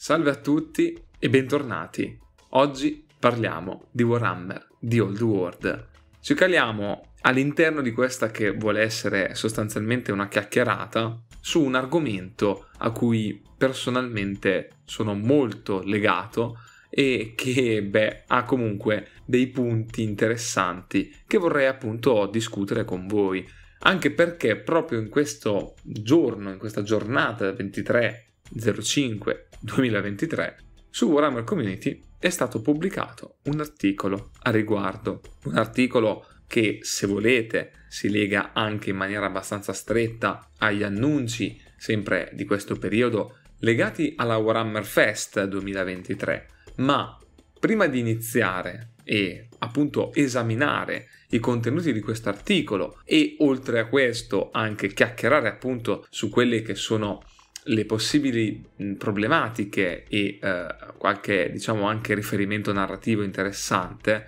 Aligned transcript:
Salve 0.00 0.30
a 0.30 0.36
tutti 0.36 0.96
e 1.18 1.28
bentornati. 1.28 2.16
Oggi 2.50 3.04
parliamo 3.18 3.88
di 3.90 4.04
Warhammer, 4.04 4.68
di 4.78 5.00
Old 5.00 5.20
World. 5.20 5.88
Ci 6.20 6.34
caliamo 6.34 7.14
all'interno 7.22 7.82
di 7.82 7.90
questa 7.90 8.30
che 8.30 8.52
vuole 8.52 8.82
essere 8.82 9.34
sostanzialmente 9.34 10.12
una 10.12 10.28
chiacchierata 10.28 11.20
su 11.40 11.64
un 11.64 11.74
argomento 11.74 12.68
a 12.78 12.92
cui 12.92 13.42
personalmente 13.56 14.70
sono 14.84 15.14
molto 15.14 15.82
legato 15.82 16.60
e 16.88 17.32
che 17.34 17.82
beh, 17.82 18.22
ha 18.28 18.44
comunque 18.44 19.08
dei 19.24 19.48
punti 19.48 20.04
interessanti 20.04 21.12
che 21.26 21.38
vorrei 21.38 21.66
appunto 21.66 22.26
discutere 22.26 22.84
con 22.84 23.08
voi. 23.08 23.44
Anche 23.80 24.12
perché 24.12 24.54
proprio 24.58 25.00
in 25.00 25.08
questo 25.08 25.74
giorno, 25.82 26.50
in 26.50 26.58
questa 26.58 26.84
giornata 26.84 27.50
23 27.52 28.27
05 28.50 29.48
2023 29.60 30.56
su 30.90 31.06
Warhammer 31.06 31.44
Community 31.44 32.00
è 32.18 32.30
stato 32.30 32.60
pubblicato 32.60 33.36
un 33.44 33.60
articolo 33.60 34.30
a 34.42 34.50
riguardo, 34.50 35.20
un 35.44 35.56
articolo 35.56 36.26
che 36.46 36.78
se 36.82 37.06
volete 37.06 37.72
si 37.88 38.08
lega 38.10 38.52
anche 38.52 38.90
in 38.90 38.96
maniera 38.96 39.26
abbastanza 39.26 39.72
stretta 39.72 40.50
agli 40.58 40.82
annunci 40.82 41.60
sempre 41.76 42.30
di 42.32 42.44
questo 42.44 42.76
periodo 42.76 43.36
legati 43.60 44.14
alla 44.16 44.36
Warhammer 44.36 44.84
Fest 44.84 45.44
2023, 45.44 46.48
ma 46.76 47.16
prima 47.60 47.86
di 47.86 47.98
iniziare 47.98 48.94
e 49.04 49.48
appunto 49.58 50.12
esaminare 50.14 51.08
i 51.30 51.38
contenuti 51.38 51.92
di 51.92 52.00
questo 52.00 52.28
articolo 52.28 53.00
e 53.04 53.36
oltre 53.40 53.80
a 53.80 53.86
questo 53.86 54.50
anche 54.52 54.92
chiacchierare 54.92 55.48
appunto 55.48 56.06
su 56.10 56.28
quelle 56.28 56.62
che 56.62 56.74
sono 56.74 57.22
le 57.68 57.84
possibili 57.84 58.64
problematiche 58.96 60.04
e 60.08 60.38
eh, 60.40 60.66
qualche 60.96 61.50
diciamo 61.50 61.86
anche 61.86 62.14
riferimento 62.14 62.72
narrativo 62.72 63.22
interessante, 63.22 64.26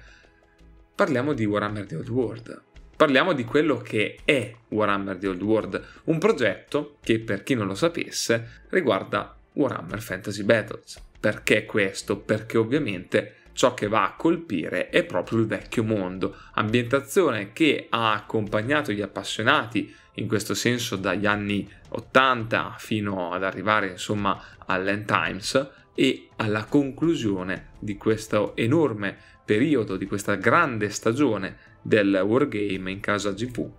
parliamo 0.94 1.32
di 1.32 1.44
Warhammer 1.44 1.86
The 1.86 1.96
Old 1.96 2.08
World. 2.08 2.62
Parliamo 2.96 3.32
di 3.32 3.44
quello 3.44 3.78
che 3.78 4.18
è 4.24 4.54
Warhammer 4.68 5.16
The 5.16 5.28
Old 5.28 5.42
World, 5.42 5.82
un 6.04 6.18
progetto 6.18 6.98
che 7.02 7.18
per 7.18 7.42
chi 7.42 7.54
non 7.54 7.66
lo 7.66 7.74
sapesse 7.74 8.64
riguarda 8.68 9.34
Warhammer 9.54 10.00
Fantasy 10.00 10.42
Battles. 10.42 11.02
Perché 11.18 11.64
questo? 11.64 12.18
Perché 12.18 12.58
ovviamente 12.58 13.36
ciò 13.52 13.74
che 13.74 13.88
va 13.88 14.04
a 14.04 14.14
colpire 14.14 14.88
è 14.88 15.04
proprio 15.04 15.38
il 15.38 15.46
vecchio 15.46 15.82
mondo, 15.84 16.36
ambientazione 16.54 17.52
che 17.52 17.86
ha 17.90 18.12
accompagnato 18.12 18.92
gli 18.92 19.02
appassionati 19.02 19.94
in 20.14 20.26
questo 20.26 20.54
senso 20.54 20.96
dagli 20.96 21.26
anni 21.26 21.68
80 21.90 22.76
fino 22.78 23.32
ad 23.32 23.44
arrivare 23.44 23.88
insomma 23.88 24.40
all'end 24.66 25.04
times 25.04 25.70
e 25.94 26.28
alla 26.36 26.64
conclusione 26.64 27.70
di 27.78 27.96
questo 27.96 28.56
enorme 28.56 29.16
periodo, 29.44 29.96
di 29.96 30.06
questa 30.06 30.36
grande 30.36 30.90
stagione 30.90 31.56
del 31.82 32.22
wargame 32.24 32.90
in 32.90 33.00
casa 33.00 33.32
GV 33.32 33.70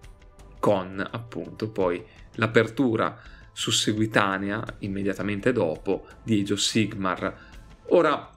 con 0.60 1.06
appunto 1.12 1.70
poi 1.70 2.04
l'apertura 2.36 3.20
susseguitanea 3.52 4.64
immediatamente 4.80 5.52
dopo 5.52 6.08
di 6.24 6.42
Age 6.42 6.54
of 6.54 6.60
Sigmar. 6.60 7.36
Ora, 7.88 8.30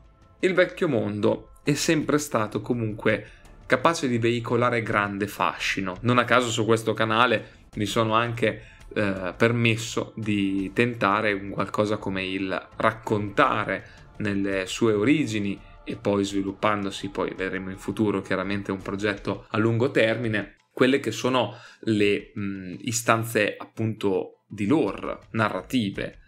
il 0.45 0.53
vecchio 0.53 0.89
mondo 0.89 1.53
è 1.63 1.73
sempre 1.73 2.19
stato 2.19 2.61
comunque 2.61 3.31
capace 3.67 4.09
di 4.09 4.19
veicolare 4.19 4.83
grande 4.83 5.27
fascino. 5.27 5.97
Non 6.03 6.19
a 6.19 6.25
caso 6.25 6.51
su 6.51 6.67
questo 6.67 6.93
canale 6.93 7.63
mi 7.77 7.87
sono 7.87 8.15
anche 8.15 8.63
eh, 8.95 9.33
permesso 9.37 10.13
di 10.17 10.71
tentare 10.75 11.33
un 11.33 11.49
qualcosa 11.49 11.97
come 11.97 12.27
il 12.27 12.69
raccontare 12.77 14.03
nelle 14.19 14.67
sue 14.67 14.93
origini 14.93 15.59
e 15.83 15.97
poi 15.97 16.25
sviluppandosi, 16.25 17.09
poi 17.09 17.33
vedremo 17.35 17.71
in 17.71 17.79
futuro 17.79 18.21
chiaramente 18.21 18.71
un 18.71 18.83
progetto 18.83 19.47
a 19.49 19.59
lungo 19.59 19.91
termine, 19.91 20.57
quelle 20.73 21.01
che 21.01 21.11
sono 21.11 21.55
le 21.81 22.33
mh, 22.35 22.75
istanze 22.81 23.55
appunto 23.57 24.43
di 24.47 24.67
lore 24.67 25.21
narrative 25.31 26.19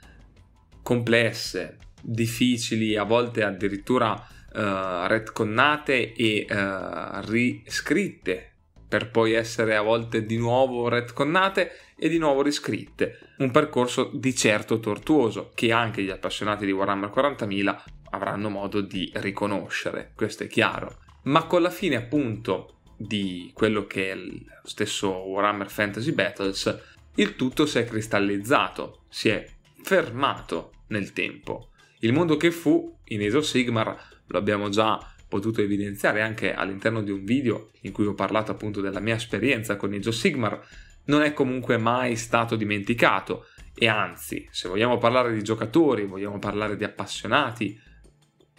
complesse, 0.83 1.79
difficili, 2.03 2.97
a 2.97 3.05
volte 3.05 3.43
addirittura 3.43 4.12
uh, 4.12 5.07
retconnate 5.07 6.12
e 6.12 6.47
uh, 6.49 7.21
riscritte 7.29 8.53
per 8.89 9.11
poi 9.11 9.33
essere 9.33 9.75
a 9.75 9.83
volte 9.83 10.25
di 10.25 10.37
nuovo 10.37 10.89
retconnate 10.89 11.73
e 11.97 12.09
di 12.09 12.19
nuovo 12.19 12.43
riscritte. 12.43 13.19
Un 13.39 13.51
percorso 13.51 14.11
di 14.15 14.34
certo 14.34 14.79
tortuoso 14.79 15.51
che 15.55 15.73
anche 15.73 16.03
gli 16.03 16.11
appassionati 16.11 16.65
di 16.65 16.73
Warhammer 16.73 17.11
40.000 17.15 17.83
avranno 18.11 18.49
modo 18.49 18.81
di 18.81 19.11
riconoscere, 19.17 20.13
questo 20.15 20.45
è 20.45 20.47
chiaro. 20.47 20.99
Ma 21.25 21.45
con 21.45 21.63
la 21.63 21.71
fine 21.71 21.97
appunto 21.97 22.77
di 22.97 23.51
quello 23.53 23.87
che 23.87 24.13
è 24.13 24.15
lo 24.15 24.45
stesso 24.63 25.11
Warhammer 25.11 25.69
Fantasy 25.69 26.13
Battles, 26.13 26.83
il 27.17 27.34
tutto 27.34 27.67
si 27.67 27.78
è 27.78 27.84
cristallizzato, 27.84 29.03
si 29.09 29.28
è 29.28 29.45
fermato 29.83 30.73
nel 30.89 31.13
tempo. 31.13 31.71
Il 32.06 32.12
mondo 32.12 32.37
che 32.37 32.53
fu 32.53 32.97
in 33.06 33.34
of 33.34 33.43
Sigmar 33.43 33.99
lo 34.28 34.39
abbiamo 34.39 34.69
già 34.69 34.97
potuto 35.28 35.61
evidenziare 35.61 36.22
anche 36.22 36.55
all'interno 36.55 37.03
di 37.03 37.11
un 37.11 37.25
video 37.25 37.71
in 37.81 37.91
cui 37.91 38.06
ho 38.06 38.15
parlato 38.15 38.53
appunto 38.53 38.81
della 38.81 39.00
mia 39.00 39.17
esperienza 39.17 39.75
con 39.75 39.93
of 39.93 40.09
Sigmar, 40.11 40.65
non 41.06 41.22
è 41.22 41.33
comunque 41.33 41.78
mai 41.78 42.15
stato 42.15 42.55
dimenticato 42.55 43.47
e 43.75 43.89
anzi, 43.89 44.47
se 44.53 44.69
vogliamo 44.69 44.99
parlare 44.99 45.33
di 45.33 45.43
giocatori, 45.43 46.05
vogliamo 46.05 46.39
parlare 46.39 46.77
di 46.77 46.84
appassionati, 46.84 47.77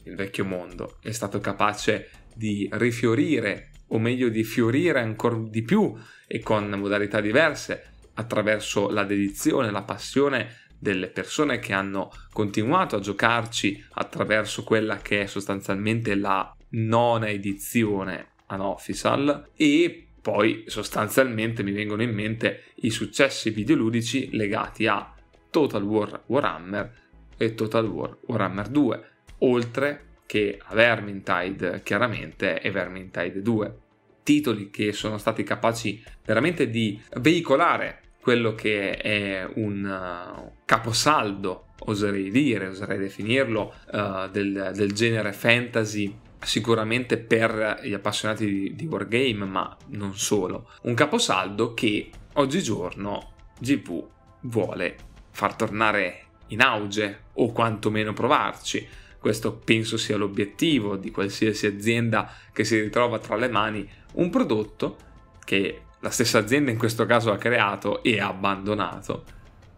il 0.04 0.16
vecchio 0.16 0.44
mondo 0.44 0.98
è 1.02 1.12
stato 1.12 1.40
capace 1.40 2.10
di 2.34 2.68
rifiorire 2.74 3.70
o 3.88 3.98
meglio 3.98 4.28
di 4.28 4.44
fiorire 4.44 5.00
ancora 5.00 5.38
di 5.38 5.62
più 5.62 5.96
e 6.28 6.42
con 6.42 6.70
modalità 6.72 7.22
diverse 7.22 7.94
attraverso 8.16 8.90
la 8.90 9.06
dedizione, 9.06 9.72
la 9.72 9.84
passione 9.84 10.67
delle 10.80 11.08
persone 11.08 11.60
che 11.60 11.74
hanno 11.74 12.12
continuato 12.32 12.96
a 12.96 13.00
giocarci 13.00 13.84
attraverso 13.94 14.64
quella 14.64 14.98
che 14.98 15.22
è 15.22 15.26
sostanzialmente 15.26 16.16
la 16.16 16.56
nona 16.70 17.30
edizione 17.30 18.32
unofficial 18.50 19.50
e 19.56 20.08
poi 20.22 20.66
sostanzialmente 20.68 21.64
mi 21.64 21.72
vengono 21.72 22.02
in 22.02 22.14
mente 22.14 22.64
i 22.82 22.90
successi 22.90 23.50
videoludici 23.50 24.30
legati 24.36 24.86
a 24.86 25.14
Total 25.50 25.82
War 25.84 26.24
Warhammer 26.26 26.94
e 27.38 27.54
Total 27.54 27.88
War 27.88 28.18
Warhammer 28.26 28.68
2, 28.68 29.10
oltre 29.40 30.06
che 30.26 30.60
a 30.62 30.76
Vermintide 30.76 31.82
chiaramente 31.84 32.60
e 32.60 32.72
Vermintide 32.72 33.42
2. 33.42 33.78
Titoli 34.24 34.70
che 34.70 34.92
sono 34.92 35.18
stati 35.18 35.44
capaci 35.44 36.04
veramente 36.26 36.70
di 36.70 37.02
veicolare 37.20 38.02
quello 38.28 38.56
che 38.56 38.98
è 38.98 39.50
un 39.54 39.86
uh, 39.86 40.52
caposaldo, 40.66 41.68
oserei 41.86 42.30
dire, 42.30 42.68
oserei 42.68 42.98
definirlo, 42.98 43.74
uh, 43.94 44.28
del, 44.30 44.74
del 44.76 44.92
genere 44.92 45.32
fantasy 45.32 46.14
sicuramente 46.42 47.18
per 47.20 47.80
gli 47.84 47.94
appassionati 47.94 48.46
di, 48.46 48.76
di 48.76 48.86
wargame, 48.86 49.46
ma 49.46 49.78
non 49.92 50.14
solo. 50.18 50.72
Un 50.82 50.94
caposaldo 50.94 51.74
che 51.74 52.10
oggigiorno 52.34 53.32
GV 53.60 54.06
vuole 54.42 54.98
far 55.32 55.56
tornare 55.56 56.24
in 56.48 56.60
auge 56.60 57.28
o 57.36 57.54
quantomeno 57.54 58.12
provarci. 58.12 58.86
Questo 59.18 59.54
penso 59.56 59.96
sia 59.96 60.18
l'obiettivo 60.18 60.98
di 60.98 61.12
qualsiasi 61.12 61.66
azienda 61.66 62.30
che 62.52 62.66
si 62.66 62.78
ritrova 62.78 63.20
tra 63.20 63.38
le 63.38 63.48
mani 63.48 63.90
un 64.16 64.30
prodotto 64.30 64.98
che 65.46 65.84
la 66.08 66.14
stessa 66.14 66.38
azienda 66.38 66.72
in 66.72 66.78
questo 66.78 67.06
caso 67.06 67.34
ha 67.34 67.38
creato 67.38 68.02
e 68.02 68.22
abbandonato, 68.22 69.26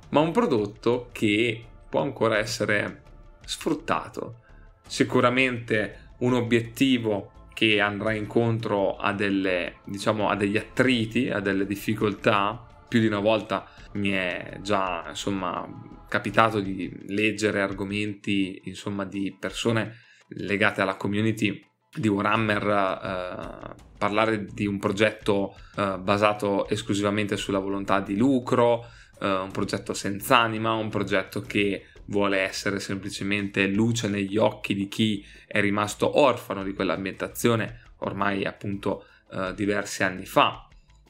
ma 0.09 0.19
un 0.19 0.31
prodotto 0.31 1.09
che 1.11 1.65
può 1.89 2.01
ancora 2.01 2.37
essere 2.37 3.01
sfruttato. 3.43 4.41
Sicuramente 4.85 6.11
un 6.19 6.33
obiettivo 6.33 7.47
che 7.51 7.79
andrà 7.79 8.13
incontro 8.13 8.97
a, 8.97 9.11
delle, 9.11 9.77
diciamo, 9.85 10.29
a 10.29 10.35
degli 10.35 10.55
attriti, 10.55 11.29
a 11.29 11.39
delle 11.39 11.65
difficoltà. 11.65 12.63
Più 12.87 12.99
di 12.99 13.07
una 13.07 13.19
volta 13.19 13.67
mi 13.93 14.09
è 14.09 14.59
già 14.61 15.05
insomma, 15.09 15.67
capitato 16.07 16.59
di 16.59 17.05
leggere 17.07 17.61
argomenti 17.61 18.61
insomma, 18.65 19.03
di 19.03 19.35
persone 19.37 19.95
legate 20.27 20.81
alla 20.81 20.95
community 20.95 21.68
di 21.93 22.07
Warhammer, 22.07 22.67
eh, 22.67 23.75
parlare 23.97 24.45
di 24.45 24.65
un 24.65 24.79
progetto 24.79 25.55
eh, 25.75 25.97
basato 25.99 26.67
esclusivamente 26.67 27.35
sulla 27.37 27.59
volontà 27.59 27.99
di 27.99 28.15
lucro, 28.15 28.85
eh, 29.19 29.27
un 29.27 29.51
progetto 29.51 29.93
senza 29.93 30.37
anima, 30.37 30.73
un 30.73 30.89
progetto 30.89 31.41
che 31.41 31.87
vuole 32.05 32.39
essere 32.39 32.79
semplicemente 32.79 33.67
luce 33.67 34.07
negli 34.07 34.37
occhi 34.37 34.73
di 34.73 34.87
chi 34.87 35.25
è 35.45 35.61
rimasto 35.61 36.19
orfano 36.19 36.63
di 36.63 36.73
quell'ambientazione 36.73 37.81
ormai 37.99 38.45
appunto 38.45 39.05
eh, 39.31 39.53
diversi 39.55 40.03
anni 40.03 40.25
fa 40.25 40.67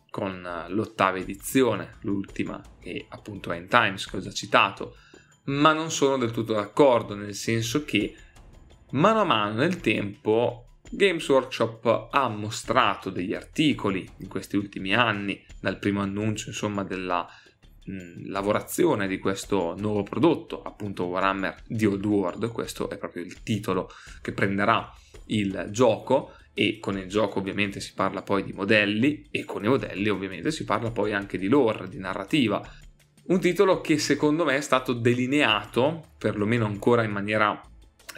con 0.10 0.46
eh, 0.46 0.72
l'ottava 0.72 1.18
edizione, 1.18 1.98
l'ultima 2.02 2.62
che 2.80 3.06
appunto 3.10 3.52
è 3.52 3.58
in 3.58 3.68
Times 3.68 4.08
che 4.08 4.18
ho 4.18 4.20
già 4.20 4.32
citato, 4.32 4.98
ma 5.46 5.74
non 5.74 5.92
sono 5.92 6.18
del 6.18 6.32
tutto 6.32 6.54
d'accordo, 6.54 7.16
nel 7.16 7.36
senso 7.36 7.86
che 7.86 8.16
mano 8.92 9.22
a 9.22 9.26
mano 9.26 9.56
nel 9.56 9.80
tempo 9.80 10.69
Games 10.92 11.28
Workshop 11.30 12.08
ha 12.12 12.28
mostrato 12.30 13.12
degli 13.12 13.34
articoli 13.34 14.10
in 14.18 14.28
questi 14.28 14.58
ultimi 14.58 14.96
anni, 14.96 15.44
dal 15.62 15.78
primo 15.78 16.02
annuncio 16.02 16.50
insomma 16.50 16.84
della 16.84 17.28
mh, 17.86 18.30
lavorazione 18.30 19.08
di 19.08 19.20
questo 19.20 19.76
nuovo 19.78 20.02
prodotto, 20.02 20.64
appunto 20.64 21.06
Warhammer 21.06 21.64
The 21.68 21.86
Old 21.86 22.06
World, 22.06 22.52
questo 22.52 22.90
è 22.90 22.98
proprio 22.98 23.24
il 23.24 23.44
titolo 23.44 23.90
che 24.22 24.32
prenderà 24.32 24.92
il 25.28 25.68
gioco 25.70 26.34
e 26.56 26.80
con 26.80 26.98
il 26.98 27.08
gioco 27.08 27.38
ovviamente 27.38 27.80
si 27.80 27.94
parla 27.94 28.24
poi 28.24 28.44
di 28.44 28.52
modelli 28.52 29.28
e 29.30 29.46
con 29.46 29.64
i 29.64 29.68
modelli 29.68 30.10
ovviamente 30.10 30.52
si 30.52 30.64
parla 30.64 30.90
poi 30.90 31.14
anche 31.14 31.38
di 31.38 31.48
lore, 31.48 31.88
di 31.88 32.00
narrativa. 32.00 32.62
Un 33.28 33.40
titolo 33.40 33.80
che 33.80 34.00
secondo 34.00 34.44
me 34.44 34.56
è 34.56 34.62
stato 34.62 34.94
delineato, 34.94 36.14
perlomeno 36.18 36.66
ancora 36.66 37.04
in 37.04 37.12
maniera 37.12 37.62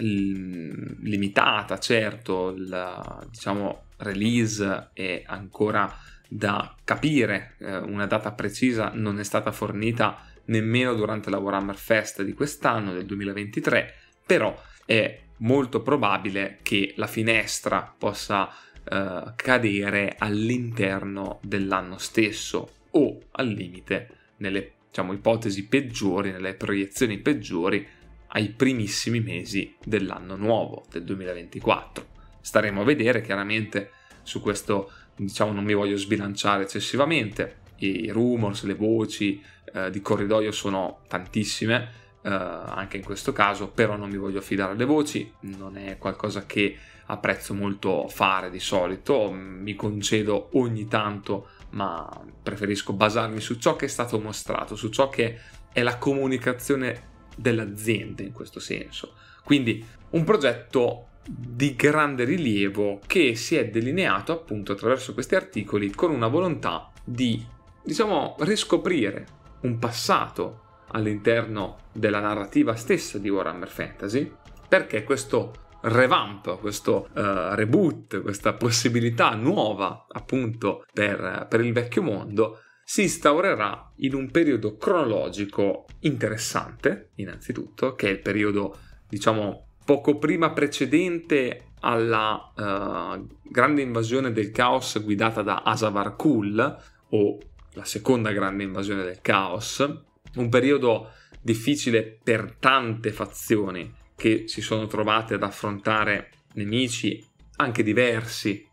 limitata, 0.01 1.79
certo, 1.79 2.53
la 2.57 3.23
diciamo, 3.29 3.85
release 3.97 4.89
è 4.93 5.23
ancora 5.25 5.93
da 6.27 6.75
capire, 6.83 7.55
eh, 7.59 7.77
una 7.77 8.05
data 8.07 8.31
precisa 8.31 8.91
non 8.93 9.19
è 9.19 9.23
stata 9.23 9.51
fornita 9.51 10.25
nemmeno 10.45 10.93
durante 10.93 11.29
la 11.29 11.37
Warhammer 11.37 11.75
Fest 11.75 12.23
di 12.23 12.33
quest'anno, 12.33 12.93
del 12.93 13.05
2023, 13.05 13.93
però 14.25 14.59
è 14.85 15.19
molto 15.37 15.81
probabile 15.81 16.59
che 16.61 16.93
la 16.97 17.07
finestra 17.07 17.93
possa 17.97 18.49
eh, 18.83 19.33
cadere 19.35 20.15
all'interno 20.17 21.39
dell'anno 21.43 21.97
stesso 21.97 22.69
o 22.91 23.19
al 23.31 23.47
limite 23.47 24.09
nelle 24.37 24.71
diciamo, 24.87 25.13
ipotesi 25.13 25.67
peggiori, 25.67 26.31
nelle 26.31 26.53
proiezioni 26.53 27.17
peggiori 27.19 27.87
ai 28.33 28.49
primissimi 28.49 29.19
mesi 29.19 29.75
dell'anno 29.83 30.35
nuovo, 30.35 30.85
del 30.89 31.03
2024. 31.03 32.07
Staremo 32.41 32.81
a 32.81 32.85
vedere 32.85 33.21
chiaramente 33.21 33.91
su 34.23 34.41
questo, 34.41 34.91
diciamo, 35.15 35.51
non 35.51 35.63
mi 35.63 35.73
voglio 35.73 35.97
sbilanciare 35.97 36.63
eccessivamente, 36.63 37.59
i 37.77 38.09
rumors, 38.09 38.63
le 38.63 38.75
voci 38.75 39.41
eh, 39.73 39.89
di 39.89 40.01
corridoio 40.01 40.51
sono 40.51 40.99
tantissime, 41.07 41.99
eh, 42.21 42.29
anche 42.29 42.97
in 42.97 43.03
questo 43.03 43.31
caso, 43.31 43.69
però 43.69 43.97
non 43.97 44.09
mi 44.09 44.17
voglio 44.17 44.41
fidare 44.41 44.73
alle 44.73 44.85
voci, 44.85 45.31
non 45.41 45.77
è 45.77 45.97
qualcosa 45.97 46.45
che 46.45 46.77
apprezzo 47.07 47.53
molto 47.53 48.07
fare 48.07 48.49
di 48.49 48.59
solito, 48.59 49.31
mi 49.31 49.75
concedo 49.75 50.49
ogni 50.53 50.87
tanto, 50.87 51.49
ma 51.71 52.07
preferisco 52.41 52.93
basarmi 52.93 53.41
su 53.41 53.55
ciò 53.55 53.75
che 53.75 53.85
è 53.85 53.89
stato 53.89 54.19
mostrato, 54.19 54.75
su 54.75 54.89
ciò 54.89 55.09
che 55.09 55.39
è 55.73 55.81
la 55.81 55.97
comunicazione 55.97 57.09
dell'azienda 57.35 58.23
in 58.23 58.31
questo 58.31 58.59
senso. 58.59 59.13
Quindi 59.43 59.83
un 60.11 60.23
progetto 60.23 61.07
di 61.25 61.75
grande 61.75 62.23
rilievo 62.23 62.99
che 63.05 63.35
si 63.35 63.55
è 63.55 63.69
delineato 63.69 64.31
appunto 64.31 64.71
attraverso 64.71 65.13
questi 65.13 65.35
articoli 65.35 65.91
con 65.91 66.11
una 66.11 66.27
volontà 66.27 66.91
di, 67.03 67.45
diciamo, 67.83 68.35
riscoprire 68.39 69.25
un 69.61 69.77
passato 69.77 70.69
all'interno 70.87 71.77
della 71.93 72.19
narrativa 72.19 72.75
stessa 72.75 73.17
di 73.17 73.29
Warhammer 73.29 73.69
Fantasy, 73.69 74.31
perché 74.67 75.03
questo 75.03 75.53
revamp, 75.81 76.59
questo 76.59 77.09
uh, 77.13 77.53
reboot, 77.53 78.21
questa 78.21 78.53
possibilità 78.53 79.33
nuova 79.35 80.05
appunto 80.09 80.85
per, 80.93 81.47
per 81.49 81.61
il 81.61 81.73
vecchio 81.73 82.01
mondo 82.01 82.59
si 82.91 83.03
instaurerà 83.03 83.89
in 83.99 84.13
un 84.13 84.29
periodo 84.31 84.75
cronologico 84.75 85.85
interessante, 85.99 87.11
innanzitutto, 87.15 87.95
che 87.95 88.09
è 88.09 88.11
il 88.11 88.19
periodo, 88.19 88.77
diciamo, 89.07 89.67
poco 89.85 90.17
prima 90.17 90.51
precedente 90.51 91.67
alla 91.79 92.51
uh, 92.53 93.25
grande 93.43 93.81
invasione 93.81 94.33
del 94.33 94.51
caos 94.51 95.01
guidata 95.01 95.41
da 95.41 95.61
Asavar 95.63 96.17
Kul, 96.17 96.79
o 97.11 97.37
la 97.75 97.85
seconda 97.85 98.33
grande 98.33 98.63
invasione 98.63 99.05
del 99.05 99.21
caos, 99.21 99.89
un 100.35 100.49
periodo 100.49 101.11
difficile 101.39 102.19
per 102.21 102.57
tante 102.59 103.13
fazioni 103.13 103.89
che 104.17 104.49
si 104.49 104.59
sono 104.59 104.87
trovate 104.87 105.35
ad 105.35 105.43
affrontare 105.43 106.31
nemici 106.55 107.25
anche 107.55 107.83
diversi 107.83 108.67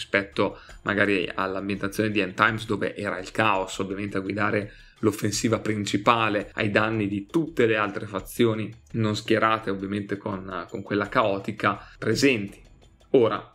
rispetto 0.00 0.58
magari 0.82 1.30
all'ambientazione 1.32 2.10
di 2.10 2.20
End 2.20 2.32
Times 2.32 2.64
dove 2.64 2.96
era 2.96 3.18
il 3.18 3.30
caos 3.30 3.78
ovviamente 3.78 4.16
a 4.16 4.20
guidare 4.20 4.72
l'offensiva 5.00 5.60
principale 5.60 6.50
ai 6.54 6.70
danni 6.70 7.06
di 7.06 7.26
tutte 7.26 7.66
le 7.66 7.76
altre 7.76 8.06
fazioni 8.06 8.72
non 8.92 9.14
schierate 9.14 9.68
ovviamente 9.68 10.16
con, 10.16 10.66
con 10.68 10.82
quella 10.82 11.08
caotica 11.08 11.86
presenti. 11.98 12.60
Ora, 13.10 13.52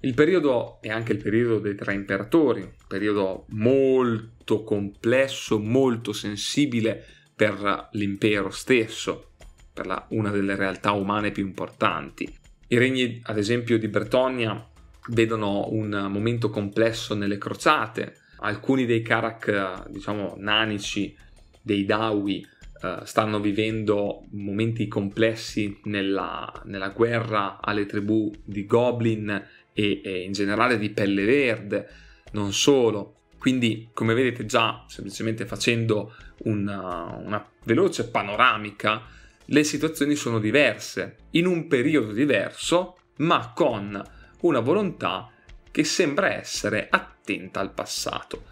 il 0.00 0.14
periodo 0.14 0.78
è 0.80 0.88
anche 0.90 1.12
il 1.12 1.22
periodo 1.22 1.58
dei 1.58 1.74
tre 1.74 1.94
imperatori, 1.94 2.68
periodo 2.86 3.46
molto 3.50 4.62
complesso, 4.62 5.58
molto 5.58 6.12
sensibile 6.12 7.04
per 7.34 7.88
l'impero 7.92 8.50
stesso, 8.50 9.32
per 9.72 9.86
la, 9.86 10.06
una 10.10 10.30
delle 10.30 10.54
realtà 10.54 10.92
umane 10.92 11.32
più 11.32 11.44
importanti. 11.44 12.32
I 12.68 12.78
regni, 12.78 13.20
ad 13.24 13.38
esempio, 13.38 13.78
di 13.78 13.88
Bretonia 13.88 14.64
vedono 15.08 15.68
un 15.70 16.08
momento 16.10 16.50
complesso 16.50 17.14
nelle 17.14 17.38
crociate, 17.38 18.16
alcuni 18.38 18.86
dei 18.86 19.02
Karak, 19.02 19.88
diciamo, 19.88 20.34
nanici, 20.38 21.16
dei 21.62 21.84
Dawi, 21.84 22.46
uh, 22.82 23.04
stanno 23.04 23.40
vivendo 23.40 24.24
momenti 24.32 24.88
complessi 24.88 25.80
nella, 25.84 26.52
nella 26.64 26.90
guerra 26.90 27.60
alle 27.60 27.86
tribù 27.86 28.30
di 28.44 28.66
Goblin 28.66 29.28
e, 29.72 30.00
e 30.04 30.22
in 30.22 30.32
generale 30.32 30.78
di 30.78 30.90
pelle 30.90 31.24
verde, 31.24 31.88
non 32.32 32.52
solo. 32.52 33.14
Quindi, 33.38 33.90
come 33.92 34.14
vedete 34.14 34.44
già, 34.44 34.84
semplicemente 34.88 35.46
facendo 35.46 36.14
una, 36.44 37.16
una 37.22 37.48
veloce 37.64 38.08
panoramica, 38.08 39.02
le 39.44 39.64
situazioni 39.64 40.16
sono 40.16 40.38
diverse, 40.38 41.16
in 41.30 41.46
un 41.46 41.68
periodo 41.68 42.12
diverso, 42.12 42.96
ma 43.18 43.52
con 43.54 44.02
una 44.40 44.60
volontà 44.60 45.30
che 45.70 45.84
sembra 45.84 46.32
essere 46.34 46.88
attenta 46.90 47.60
al 47.60 47.72
passato. 47.72 48.44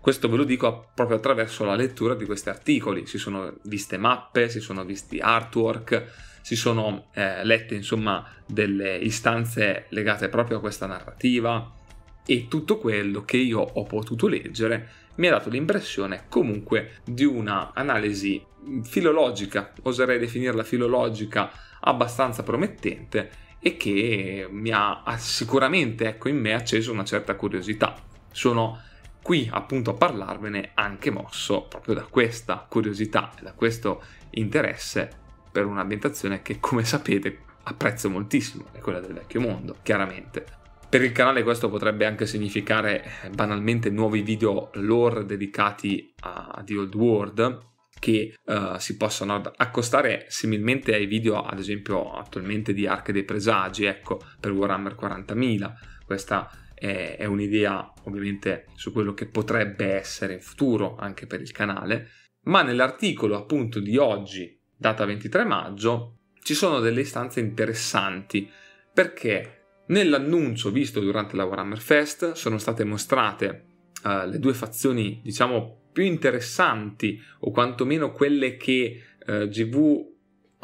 Questo 0.00 0.28
ve 0.28 0.36
lo 0.36 0.44
dico 0.44 0.90
proprio 0.94 1.16
attraverso 1.16 1.64
la 1.64 1.76
lettura 1.76 2.14
di 2.14 2.24
questi 2.24 2.48
articoli. 2.48 3.06
Si 3.06 3.18
sono 3.18 3.58
viste 3.62 3.98
mappe, 3.98 4.48
si 4.48 4.58
sono 4.58 4.84
visti 4.84 5.18
artwork, 5.20 6.40
si 6.42 6.56
sono 6.56 7.06
eh, 7.14 7.44
lette 7.44 7.76
insomma 7.76 8.26
delle 8.46 8.96
istanze 8.96 9.86
legate 9.90 10.28
proprio 10.28 10.56
a 10.56 10.60
questa 10.60 10.86
narrativa 10.86 11.72
e 12.26 12.48
tutto 12.48 12.78
quello 12.78 13.24
che 13.24 13.36
io 13.36 13.60
ho 13.60 13.84
potuto 13.84 14.26
leggere 14.26 14.88
mi 15.16 15.28
ha 15.28 15.30
dato 15.30 15.50
l'impressione 15.50 16.24
comunque 16.28 17.00
di 17.04 17.24
una 17.24 17.72
analisi 17.74 18.44
filologica, 18.82 19.72
oserei 19.82 20.18
definirla 20.18 20.62
filologica, 20.62 21.50
abbastanza 21.80 22.42
promettente 22.42 23.30
e 23.64 23.76
che 23.76 24.48
mi 24.50 24.70
ha 24.72 25.04
sicuramente 25.18 26.08
ecco, 26.08 26.28
in 26.28 26.36
me 26.36 26.52
acceso 26.52 26.90
una 26.90 27.04
certa 27.04 27.36
curiosità. 27.36 27.94
Sono 28.32 28.80
qui 29.22 29.48
appunto 29.52 29.90
a 29.90 29.94
parlarvene 29.94 30.72
anche 30.74 31.10
mosso 31.10 31.62
proprio 31.68 31.94
da 31.94 32.02
questa 32.02 32.66
curiosità 32.68 33.32
e 33.38 33.42
da 33.42 33.52
questo 33.52 34.02
interesse 34.30 35.08
per 35.52 35.66
un'ambientazione 35.66 36.42
che, 36.42 36.58
come 36.58 36.84
sapete, 36.84 37.38
apprezzo 37.62 38.10
moltissimo, 38.10 38.64
è 38.72 38.78
quella 38.78 38.98
del 38.98 39.12
vecchio 39.12 39.40
mondo, 39.40 39.76
chiaramente. 39.82 40.44
Per 40.88 41.00
il 41.00 41.12
canale 41.12 41.44
questo 41.44 41.70
potrebbe 41.70 42.04
anche 42.04 42.26
significare 42.26 43.04
eh, 43.22 43.30
banalmente 43.30 43.90
nuovi 43.90 44.22
video 44.22 44.70
lore 44.74 45.24
dedicati 45.24 46.12
a 46.20 46.60
The 46.64 46.76
Old 46.76 46.94
World 46.94 47.70
che 48.02 48.34
uh, 48.46 48.78
si 48.78 48.96
possono 48.96 49.40
accostare 49.58 50.26
similmente 50.26 50.92
ai 50.92 51.06
video 51.06 51.40
ad 51.40 51.60
esempio 51.60 52.14
attualmente 52.14 52.72
di 52.72 52.84
Arche 52.84 53.12
dei 53.12 53.22
Presagi, 53.22 53.84
ecco, 53.84 54.20
per 54.40 54.50
Warhammer 54.50 54.96
40.000. 55.00 55.72
Questa 56.04 56.50
è, 56.74 57.14
è 57.16 57.24
un'idea 57.26 57.92
ovviamente 58.02 58.64
su 58.74 58.90
quello 58.90 59.14
che 59.14 59.26
potrebbe 59.26 59.94
essere 59.94 60.32
in 60.32 60.40
futuro 60.40 60.96
anche 60.96 61.28
per 61.28 61.42
il 61.42 61.52
canale, 61.52 62.08
ma 62.46 62.62
nell'articolo 62.62 63.36
appunto 63.36 63.78
di 63.78 63.96
oggi 63.96 64.60
data 64.76 65.04
23 65.04 65.44
maggio, 65.44 66.16
ci 66.42 66.54
sono 66.54 66.80
delle 66.80 67.02
istanze 67.02 67.38
interessanti 67.38 68.50
perché 68.92 69.84
nell'annuncio 69.86 70.72
visto 70.72 70.98
durante 70.98 71.36
la 71.36 71.44
Warhammer 71.44 71.78
Fest 71.78 72.32
sono 72.32 72.58
state 72.58 72.82
mostrate 72.82 73.66
uh, 74.02 74.28
le 74.28 74.40
due 74.40 74.54
fazioni, 74.54 75.20
diciamo, 75.22 75.81
più 75.92 76.04
interessanti 76.04 77.20
o 77.40 77.50
quantomeno 77.50 78.12
quelle 78.12 78.56
che 78.56 79.02
eh, 79.26 79.48
GV 79.48 80.10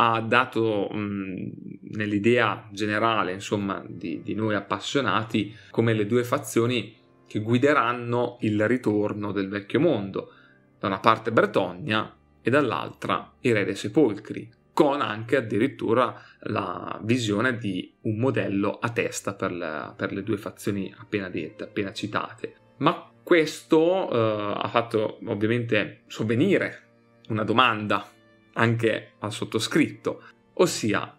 ha 0.00 0.20
dato 0.20 0.88
mh, 0.90 1.50
nell'idea 1.90 2.68
generale, 2.70 3.32
insomma, 3.32 3.84
di, 3.86 4.22
di 4.22 4.34
noi 4.34 4.54
appassionati 4.54 5.54
come 5.70 5.92
le 5.92 6.06
due 6.06 6.24
fazioni 6.24 6.94
che 7.26 7.40
guideranno 7.40 8.38
il 8.40 8.66
ritorno 8.66 9.32
del 9.32 9.48
vecchio 9.48 9.80
mondo. 9.80 10.32
Da 10.78 10.86
una 10.86 11.00
parte 11.00 11.32
Bretonia 11.32 12.14
e 12.40 12.50
dall'altra 12.50 13.32
i 13.40 13.52
Re 13.52 13.64
dei 13.64 13.74
Sepolcri, 13.74 14.48
con 14.72 15.00
anche 15.00 15.36
addirittura 15.36 16.22
la 16.42 17.00
visione 17.02 17.58
di 17.58 17.92
un 18.02 18.18
modello 18.18 18.78
a 18.78 18.90
testa 18.90 19.34
per 19.34 19.50
le, 19.50 19.92
per 19.96 20.12
le 20.12 20.22
due 20.22 20.36
fazioni 20.36 20.94
appena 20.96 21.28
dette, 21.28 21.64
appena 21.64 21.92
citate. 21.92 22.54
Ma 22.76 23.10
questo 23.28 24.08
eh, 24.10 24.54
ha 24.56 24.68
fatto 24.68 25.18
ovviamente 25.26 26.04
sovvenire 26.06 26.86
una 27.28 27.44
domanda 27.44 28.10
anche 28.54 29.10
al 29.18 29.34
sottoscritto, 29.34 30.22
ossia 30.54 31.14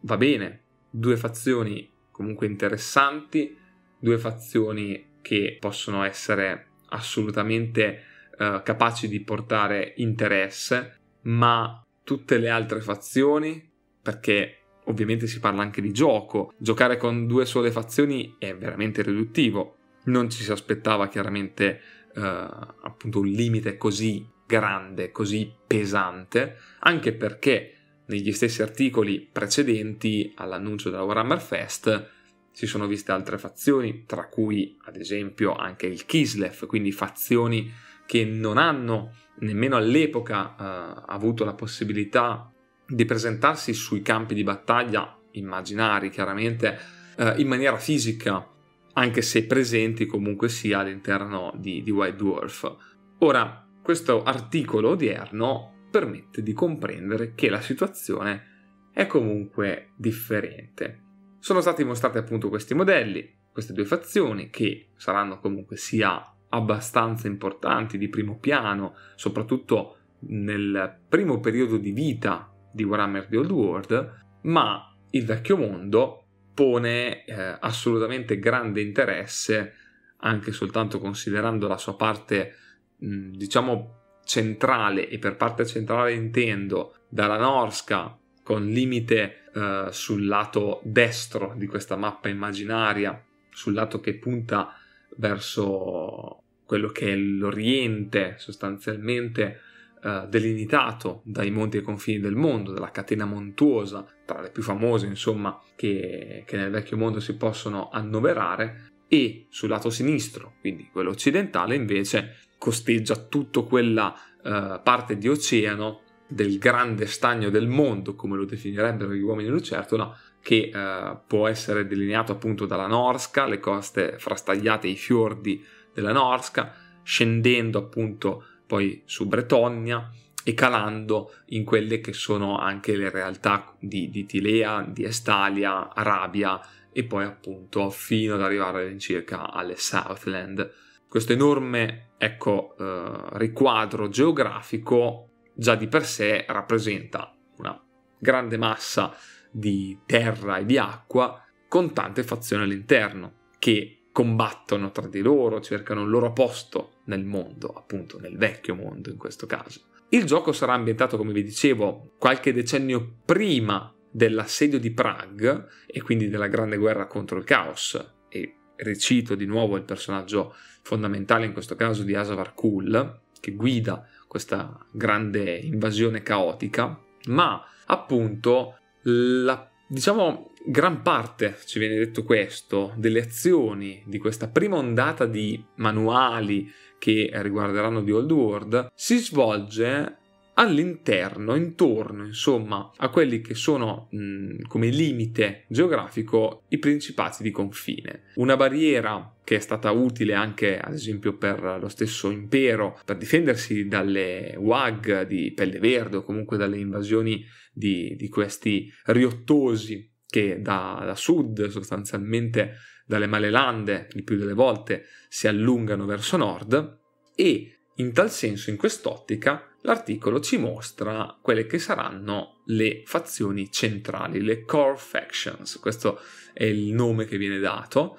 va 0.00 0.16
bene, 0.16 0.62
due 0.90 1.16
fazioni 1.16 1.88
comunque 2.10 2.48
interessanti, 2.48 3.56
due 3.96 4.18
fazioni 4.18 5.20
che 5.22 5.56
possono 5.60 6.02
essere 6.02 6.70
assolutamente 6.88 8.02
eh, 8.36 8.60
capaci 8.64 9.06
di 9.06 9.20
portare 9.20 9.92
interesse, 9.98 10.98
ma 11.22 11.80
tutte 12.02 12.38
le 12.38 12.48
altre 12.48 12.80
fazioni, 12.80 13.70
perché 14.02 14.62
ovviamente 14.86 15.28
si 15.28 15.38
parla 15.38 15.62
anche 15.62 15.80
di 15.80 15.92
gioco, 15.92 16.54
giocare 16.58 16.96
con 16.96 17.28
due 17.28 17.46
sole 17.46 17.70
fazioni 17.70 18.34
è 18.40 18.52
veramente 18.56 19.00
riduttivo, 19.02 19.76
non 20.04 20.30
ci 20.30 20.42
si 20.42 20.50
aspettava 20.50 21.08
chiaramente 21.08 21.80
eh, 22.14 22.20
appunto 22.20 23.20
un 23.20 23.26
limite 23.26 23.76
così 23.76 24.26
grande, 24.46 25.10
così 25.10 25.52
pesante, 25.66 26.56
anche 26.80 27.12
perché 27.12 27.74
negli 28.06 28.32
stessi 28.32 28.62
articoli 28.62 29.28
precedenti 29.30 30.32
all'annuncio 30.36 30.90
della 30.90 31.04
Warhammer 31.04 31.40
Fest 31.40 32.10
si 32.50 32.66
sono 32.66 32.86
viste 32.86 33.12
altre 33.12 33.38
fazioni, 33.38 34.04
tra 34.04 34.28
cui 34.28 34.76
ad 34.84 34.96
esempio 34.96 35.54
anche 35.54 35.86
il 35.86 36.04
Kislev, 36.04 36.66
quindi 36.66 36.92
fazioni 36.92 37.72
che 38.04 38.24
non 38.24 38.58
hanno 38.58 39.14
nemmeno 39.38 39.76
all'epoca 39.76 40.54
eh, 40.54 41.02
avuto 41.06 41.44
la 41.44 41.54
possibilità 41.54 42.52
di 42.86 43.04
presentarsi 43.06 43.72
sui 43.72 44.02
campi 44.02 44.34
di 44.34 44.42
battaglia 44.42 45.18
immaginari, 45.32 46.10
chiaramente 46.10 46.78
eh, 47.16 47.34
in 47.38 47.48
maniera 47.48 47.78
fisica, 47.78 48.46
anche 48.94 49.22
se 49.22 49.46
presenti 49.46 50.06
comunque 50.06 50.48
sia 50.48 50.80
all'interno 50.80 51.52
di, 51.56 51.82
di 51.82 51.90
White 51.90 52.16
Dwarf. 52.16 52.76
Ora, 53.18 53.66
questo 53.82 54.22
articolo 54.22 54.90
odierno 54.90 55.86
permette 55.90 56.42
di 56.42 56.52
comprendere 56.52 57.34
che 57.34 57.48
la 57.48 57.60
situazione 57.60 58.90
è 58.92 59.06
comunque 59.06 59.92
differente. 59.96 61.00
Sono 61.38 61.60
stati 61.60 61.84
mostrati 61.84 62.18
appunto 62.18 62.48
questi 62.48 62.74
modelli, 62.74 63.40
queste 63.52 63.72
due 63.72 63.84
fazioni 63.84 64.50
che 64.50 64.90
saranno 64.96 65.38
comunque 65.40 65.76
sia 65.76 66.22
abbastanza 66.50 67.26
importanti 67.26 67.98
di 67.98 68.08
primo 68.08 68.38
piano, 68.38 68.94
soprattutto 69.16 69.96
nel 70.28 71.00
primo 71.08 71.40
periodo 71.40 71.78
di 71.78 71.90
vita 71.90 72.52
di 72.72 72.84
Warhammer 72.84 73.26
The 73.26 73.36
Old 73.38 73.50
World, 73.50 74.24
ma 74.42 74.94
il 75.10 75.24
vecchio 75.24 75.56
mondo 75.56 76.21
pone 76.54 77.24
eh, 77.24 77.56
assolutamente 77.60 78.38
grande 78.38 78.80
interesse 78.80 79.74
anche 80.18 80.52
soltanto 80.52 80.98
considerando 80.98 81.66
la 81.66 81.78
sua 81.78 81.96
parte 81.96 82.56
mh, 82.98 83.30
diciamo 83.30 84.00
centrale 84.24 85.08
e 85.08 85.18
per 85.18 85.36
parte 85.36 85.66
centrale 85.66 86.12
intendo 86.12 86.94
dalla 87.08 87.38
Norska 87.38 88.16
con 88.42 88.66
limite 88.66 89.44
eh, 89.54 89.88
sul 89.90 90.26
lato 90.26 90.80
destro 90.84 91.54
di 91.56 91.66
questa 91.66 91.96
mappa 91.96 92.28
immaginaria, 92.28 93.22
sul 93.50 93.74
lato 93.74 94.00
che 94.00 94.14
punta 94.14 94.76
verso 95.16 96.42
quello 96.64 96.88
che 96.88 97.12
è 97.12 97.16
l'Oriente 97.16 98.36
sostanzialmente 98.38 99.60
eh, 100.04 100.26
delimitato 100.28 101.22
dai 101.24 101.50
monti 101.50 101.76
e 101.76 101.82
confini 101.82 102.18
del 102.18 102.34
mondo, 102.34 102.72
dalla 102.72 102.90
catena 102.90 103.24
montuosa, 103.24 104.04
tra 104.24 104.40
le 104.40 104.50
più 104.50 104.62
famose 104.62 105.06
insomma 105.06 105.60
che, 105.76 106.42
che 106.46 106.56
nel 106.56 106.70
vecchio 106.70 106.96
mondo 106.96 107.20
si 107.20 107.36
possono 107.36 107.88
annoverare, 107.90 108.90
e 109.12 109.46
sul 109.50 109.68
lato 109.68 109.90
sinistro, 109.90 110.54
quindi 110.60 110.88
quello 110.90 111.10
occidentale, 111.10 111.74
invece 111.74 112.36
costeggia 112.56 113.14
tutta 113.14 113.60
quella 113.60 114.14
uh, 114.42 114.80
parte 114.82 115.18
di 115.18 115.28
oceano 115.28 116.00
del 116.26 116.58
grande 116.58 117.06
stagno 117.06 117.50
del 117.50 117.68
mondo, 117.68 118.14
come 118.14 118.38
lo 118.38 118.46
definirebbero 118.46 119.12
gli 119.12 119.20
uomini 119.20 119.50
lucertola, 119.50 120.18
che 120.40 120.70
uh, 120.72 121.18
può 121.26 121.46
essere 121.46 121.86
delineato 121.86 122.32
appunto 122.32 122.64
dalla 122.64 122.86
Norska, 122.86 123.46
le 123.46 123.60
coste 123.60 124.16
frastagliate, 124.18 124.88
i 124.88 124.96
fiordi 124.96 125.62
della 125.92 126.12
Norska, 126.12 126.74
scendendo 127.02 127.78
appunto 127.78 128.46
poi 128.72 129.02
su 129.04 129.26
Bretonia 129.26 130.10
e 130.42 130.54
calando 130.54 131.34
in 131.48 131.62
quelle 131.62 132.00
che 132.00 132.14
sono 132.14 132.56
anche 132.56 132.96
le 132.96 133.10
realtà 133.10 133.76
di, 133.78 134.08
di 134.08 134.24
Tilea, 134.24 134.86
di 134.88 135.04
Estalia, 135.04 135.92
Arabia 135.92 136.58
e 136.90 137.04
poi 137.04 137.24
appunto 137.24 137.90
fino 137.90 138.32
ad 138.32 138.40
arrivare 138.40 138.84
all'incirca 138.84 139.52
alle 139.52 139.76
Southland. 139.76 140.72
Questo 141.06 141.34
enorme 141.34 142.12
ecco, 142.16 142.74
eh, 142.78 143.12
riquadro 143.32 144.08
geografico 144.08 145.28
già 145.52 145.74
di 145.74 145.86
per 145.86 146.06
sé 146.06 146.46
rappresenta 146.48 147.36
una 147.58 147.78
grande 148.18 148.56
massa 148.56 149.14
di 149.50 149.98
terra 150.06 150.56
e 150.56 150.64
di 150.64 150.78
acqua 150.78 151.44
con 151.68 151.92
tante 151.92 152.22
fazioni 152.22 152.62
all'interno 152.62 153.50
che 153.58 154.01
combattono 154.12 154.92
tra 154.92 155.08
di 155.08 155.20
loro, 155.20 155.60
cercano 155.60 156.02
il 156.02 156.10
loro 156.10 156.32
posto 156.32 156.98
nel 157.04 157.24
mondo, 157.24 157.68
appunto 157.68 158.20
nel 158.20 158.36
vecchio 158.36 158.74
mondo 158.74 159.10
in 159.10 159.16
questo 159.16 159.46
caso. 159.46 159.80
Il 160.10 160.24
gioco 160.24 160.52
sarà 160.52 160.74
ambientato, 160.74 161.16
come 161.16 161.32
vi 161.32 161.42
dicevo, 161.42 162.12
qualche 162.18 162.52
decennio 162.52 163.16
prima 163.24 163.92
dell'assedio 164.10 164.78
di 164.78 164.92
Prague 164.92 165.68
e 165.86 166.02
quindi 166.02 166.28
della 166.28 166.48
grande 166.48 166.76
guerra 166.76 167.06
contro 167.06 167.38
il 167.38 167.44
caos 167.44 167.98
e 168.28 168.56
recito 168.76 169.34
di 169.34 169.46
nuovo 169.46 169.76
il 169.76 169.84
personaggio 169.84 170.54
fondamentale 170.82 171.46
in 171.46 171.54
questo 171.54 171.76
caso 171.76 172.02
di 172.02 172.14
Asavar 172.14 172.52
Kul, 172.52 173.20
che 173.40 173.52
guida 173.52 174.06
questa 174.28 174.86
grande 174.92 175.56
invasione 175.56 176.22
caotica, 176.22 177.00
ma 177.28 177.64
appunto 177.86 178.76
la 179.04 179.71
diciamo 179.92 180.52
gran 180.64 181.02
parte, 181.02 181.58
ci 181.66 181.78
viene 181.78 181.96
detto 181.96 182.24
questo, 182.24 182.94
delle 182.96 183.20
azioni 183.20 184.02
di 184.06 184.18
questa 184.18 184.48
prima 184.48 184.76
ondata 184.76 185.26
di 185.26 185.62
manuali 185.76 186.70
che 186.98 187.30
riguarderanno 187.34 188.00
di 188.00 188.10
Old 188.10 188.30
World 188.30 188.90
si 188.94 189.18
svolge 189.18 190.18
all'interno, 190.54 191.54
intorno, 191.54 192.26
insomma, 192.26 192.92
a 192.96 193.08
quelli 193.08 193.40
che 193.40 193.54
sono 193.54 194.08
mh, 194.10 194.62
come 194.66 194.88
limite 194.88 195.64
geografico 195.68 196.64
i 196.68 196.78
principati 196.78 197.42
di 197.42 197.50
confine. 197.50 198.24
Una 198.34 198.56
barriera 198.56 199.34
che 199.44 199.56
è 199.56 199.60
stata 199.60 199.90
utile 199.90 200.34
anche, 200.34 200.78
ad 200.78 200.92
esempio, 200.92 201.36
per 201.36 201.78
lo 201.80 201.88
stesso 201.88 202.30
impero, 202.30 203.00
per 203.04 203.16
difendersi 203.16 203.88
dalle 203.88 204.54
WAG 204.58 205.26
di 205.26 205.52
pelle 205.52 205.78
verde 205.78 206.18
o 206.18 206.22
comunque 206.22 206.56
dalle 206.56 206.78
invasioni 206.78 207.44
di, 207.72 208.14
di 208.16 208.28
questi 208.28 208.92
riottosi 209.06 210.10
che 210.26 210.60
da, 210.60 211.02
da 211.04 211.14
sud 211.14 211.68
sostanzialmente 211.68 212.76
dalle 213.06 213.26
Malelande 213.26 214.08
il 214.14 214.24
più 214.24 214.36
delle 214.36 214.54
volte 214.54 215.04
si 215.28 215.48
allungano 215.48 216.06
verso 216.06 216.36
nord 216.36 217.00
e 217.34 217.76
in 217.96 218.12
tal 218.12 218.30
senso 218.30 218.70
in 218.70 218.76
quest'ottica 218.76 219.71
l'articolo 219.82 220.40
ci 220.40 220.56
mostra 220.56 221.36
quelle 221.40 221.66
che 221.66 221.78
saranno 221.78 222.60
le 222.66 223.02
fazioni 223.04 223.70
centrali, 223.70 224.42
le 224.42 224.64
core 224.64 224.96
factions, 224.96 225.78
questo 225.78 226.20
è 226.52 226.64
il 226.64 226.92
nome 226.92 227.24
che 227.24 227.36
viene 227.36 227.58
dato. 227.58 228.18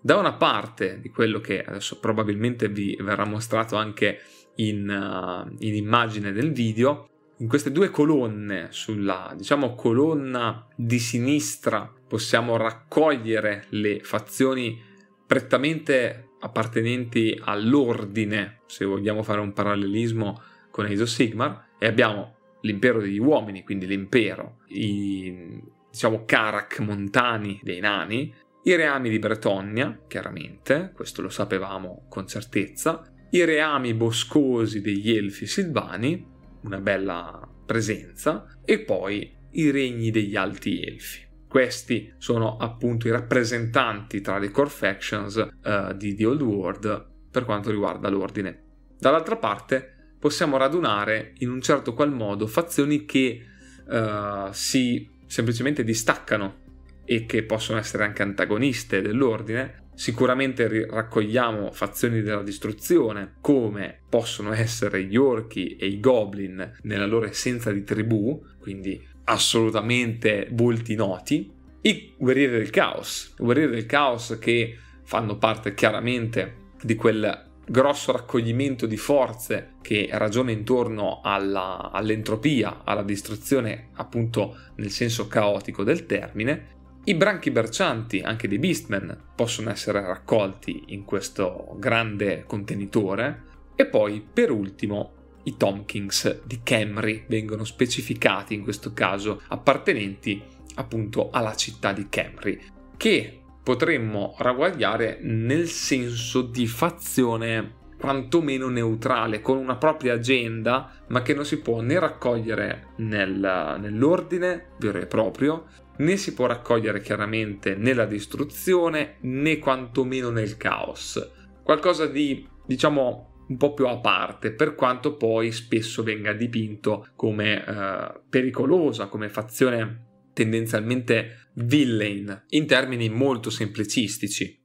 Da 0.00 0.16
una 0.16 0.32
parte 0.32 1.00
di 1.00 1.10
quello 1.10 1.40
che 1.40 1.62
adesso 1.62 2.00
probabilmente 2.00 2.68
vi 2.68 2.96
verrà 3.00 3.24
mostrato 3.24 3.76
anche 3.76 4.20
in, 4.56 4.88
uh, 4.88 5.54
in 5.60 5.74
immagine 5.74 6.32
del 6.32 6.52
video, 6.52 7.08
in 7.38 7.48
queste 7.48 7.72
due 7.72 7.90
colonne, 7.90 8.68
sulla 8.70 9.32
diciamo 9.36 9.74
colonna 9.74 10.66
di 10.76 10.98
sinistra, 10.98 11.92
possiamo 12.08 12.56
raccogliere 12.56 13.66
le 13.70 14.00
fazioni 14.00 14.80
prettamente 15.26 16.30
appartenenti 16.40 17.40
all'ordine, 17.42 18.60
se 18.66 18.84
vogliamo 18.84 19.22
fare 19.22 19.40
un 19.40 19.52
parallelismo 19.52 20.42
con 20.72 20.86
of 20.86 21.02
Sigmar 21.04 21.68
e 21.78 21.86
abbiamo 21.86 22.34
l'impero 22.62 23.00
degli 23.00 23.18
uomini, 23.18 23.62
quindi 23.62 23.86
l'impero, 23.86 24.62
i 24.68 25.60
diciamo 25.88 26.24
Karak 26.24 26.80
montani 26.80 27.60
dei 27.62 27.78
nani, 27.78 28.34
i 28.64 28.74
reami 28.74 29.10
di 29.10 29.18
Bretonia, 29.18 30.04
chiaramente, 30.08 30.92
questo 30.94 31.20
lo 31.20 31.28
sapevamo 31.28 32.06
con 32.08 32.26
certezza, 32.26 33.02
i 33.30 33.44
reami 33.44 33.92
boscosi 33.92 34.80
degli 34.80 35.14
elfi 35.14 35.46
silvani, 35.46 36.26
una 36.62 36.80
bella 36.80 37.46
presenza, 37.66 38.46
e 38.64 38.80
poi 38.80 39.30
i 39.52 39.70
regni 39.70 40.10
degli 40.10 40.36
alti 40.36 40.82
elfi. 40.82 41.20
Questi 41.46 42.14
sono 42.16 42.56
appunto 42.56 43.08
i 43.08 43.10
rappresentanti 43.10 44.22
tra 44.22 44.38
le 44.38 44.50
core 44.50 44.70
factions 44.70 45.36
uh, 45.36 45.92
di 45.94 46.14
The 46.14 46.24
Old 46.24 46.40
World 46.40 47.10
per 47.30 47.44
quanto 47.44 47.70
riguarda 47.70 48.08
l'ordine. 48.08 48.62
Dall'altra 48.98 49.36
parte 49.36 50.01
possiamo 50.22 50.56
radunare 50.56 51.32
in 51.38 51.50
un 51.50 51.60
certo 51.60 51.94
qual 51.94 52.12
modo 52.12 52.46
fazioni 52.46 53.04
che 53.04 53.44
uh, 53.88 54.52
si 54.52 55.10
semplicemente 55.26 55.82
distaccano 55.82 56.60
e 57.04 57.26
che 57.26 57.42
possono 57.42 57.80
essere 57.80 58.04
anche 58.04 58.22
antagoniste 58.22 59.02
dell'ordine. 59.02 59.86
Sicuramente 59.94 60.86
raccogliamo 60.88 61.72
fazioni 61.72 62.22
della 62.22 62.44
distruzione 62.44 63.34
come 63.40 64.02
possono 64.08 64.52
essere 64.52 65.02
gli 65.02 65.16
orchi 65.16 65.74
e 65.74 65.86
i 65.86 65.98
goblin 65.98 66.78
nella 66.82 67.06
loro 67.06 67.26
essenza 67.26 67.72
di 67.72 67.82
tribù, 67.82 68.40
quindi 68.60 69.04
assolutamente 69.24 70.46
volti 70.52 70.94
noti. 70.94 71.50
I 71.80 72.14
guerrieri 72.16 72.58
del 72.58 72.70
caos, 72.70 73.34
guerrieri 73.36 73.72
del 73.72 73.86
caos 73.86 74.38
che 74.40 74.78
fanno 75.02 75.36
parte 75.36 75.74
chiaramente 75.74 76.70
di 76.80 76.94
quel 76.94 77.50
grosso 77.66 78.12
raccoglimento 78.12 78.86
di 78.86 78.96
forze 78.96 79.74
che 79.82 80.08
ragiona 80.12 80.50
intorno 80.50 81.20
alla, 81.22 81.90
all'entropia, 81.92 82.82
alla 82.84 83.02
distruzione 83.02 83.88
appunto 83.94 84.56
nel 84.76 84.90
senso 84.90 85.28
caotico 85.28 85.84
del 85.84 86.06
termine, 86.06 86.80
i 87.04 87.14
branchi 87.14 87.50
bercianti, 87.50 88.20
anche 88.20 88.46
dei 88.46 88.60
Beastmen, 88.60 89.30
possono 89.34 89.70
essere 89.70 90.00
raccolti 90.00 90.84
in 90.88 91.04
questo 91.04 91.74
grande 91.76 92.44
contenitore. 92.46 93.50
E 93.74 93.86
poi 93.86 94.24
per 94.32 94.52
ultimo 94.52 95.14
i 95.44 95.56
Tomkins 95.56 96.44
di 96.44 96.60
Camry 96.62 97.24
vengono 97.26 97.64
specificati 97.64 98.54
in 98.54 98.62
questo 98.62 98.92
caso 98.92 99.42
appartenenti 99.48 100.40
appunto 100.76 101.30
alla 101.30 101.56
città 101.56 101.92
di 101.92 102.06
Camry 102.08 102.60
che 102.96 103.41
potremmo 103.62 104.34
ragguagliare 104.38 105.18
nel 105.22 105.68
senso 105.68 106.42
di 106.42 106.66
fazione 106.66 107.80
quantomeno 108.02 108.68
neutrale, 108.68 109.40
con 109.40 109.56
una 109.56 109.76
propria 109.76 110.14
agenda, 110.14 110.90
ma 111.08 111.22
che 111.22 111.34
non 111.34 111.44
si 111.44 111.60
può 111.60 111.80
né 111.80 112.00
raccogliere 112.00 112.88
nel, 112.96 113.76
nell'ordine 113.78 114.70
vero 114.78 114.98
e 114.98 115.06
proprio, 115.06 115.66
né 115.98 116.16
si 116.16 116.34
può 116.34 116.46
raccogliere 116.46 117.00
chiaramente 117.00 117.76
nella 117.76 118.04
distruzione, 118.04 119.18
né 119.20 119.58
quantomeno 119.60 120.30
nel 120.30 120.56
caos. 120.56 121.30
Qualcosa 121.62 122.06
di, 122.06 122.44
diciamo, 122.66 123.44
un 123.46 123.56
po' 123.56 123.72
più 123.72 123.86
a 123.86 123.98
parte, 123.98 124.50
per 124.50 124.74
quanto 124.74 125.16
poi 125.16 125.52
spesso 125.52 126.02
venga 126.02 126.32
dipinto 126.32 127.06
come 127.14 127.64
eh, 127.64 128.20
pericolosa, 128.28 129.06
come 129.06 129.28
fazione 129.28 130.06
tendenzialmente 130.32 131.48
villain 131.54 132.44
in 132.48 132.66
termini 132.66 133.08
molto 133.08 133.50
semplicistici. 133.50 134.60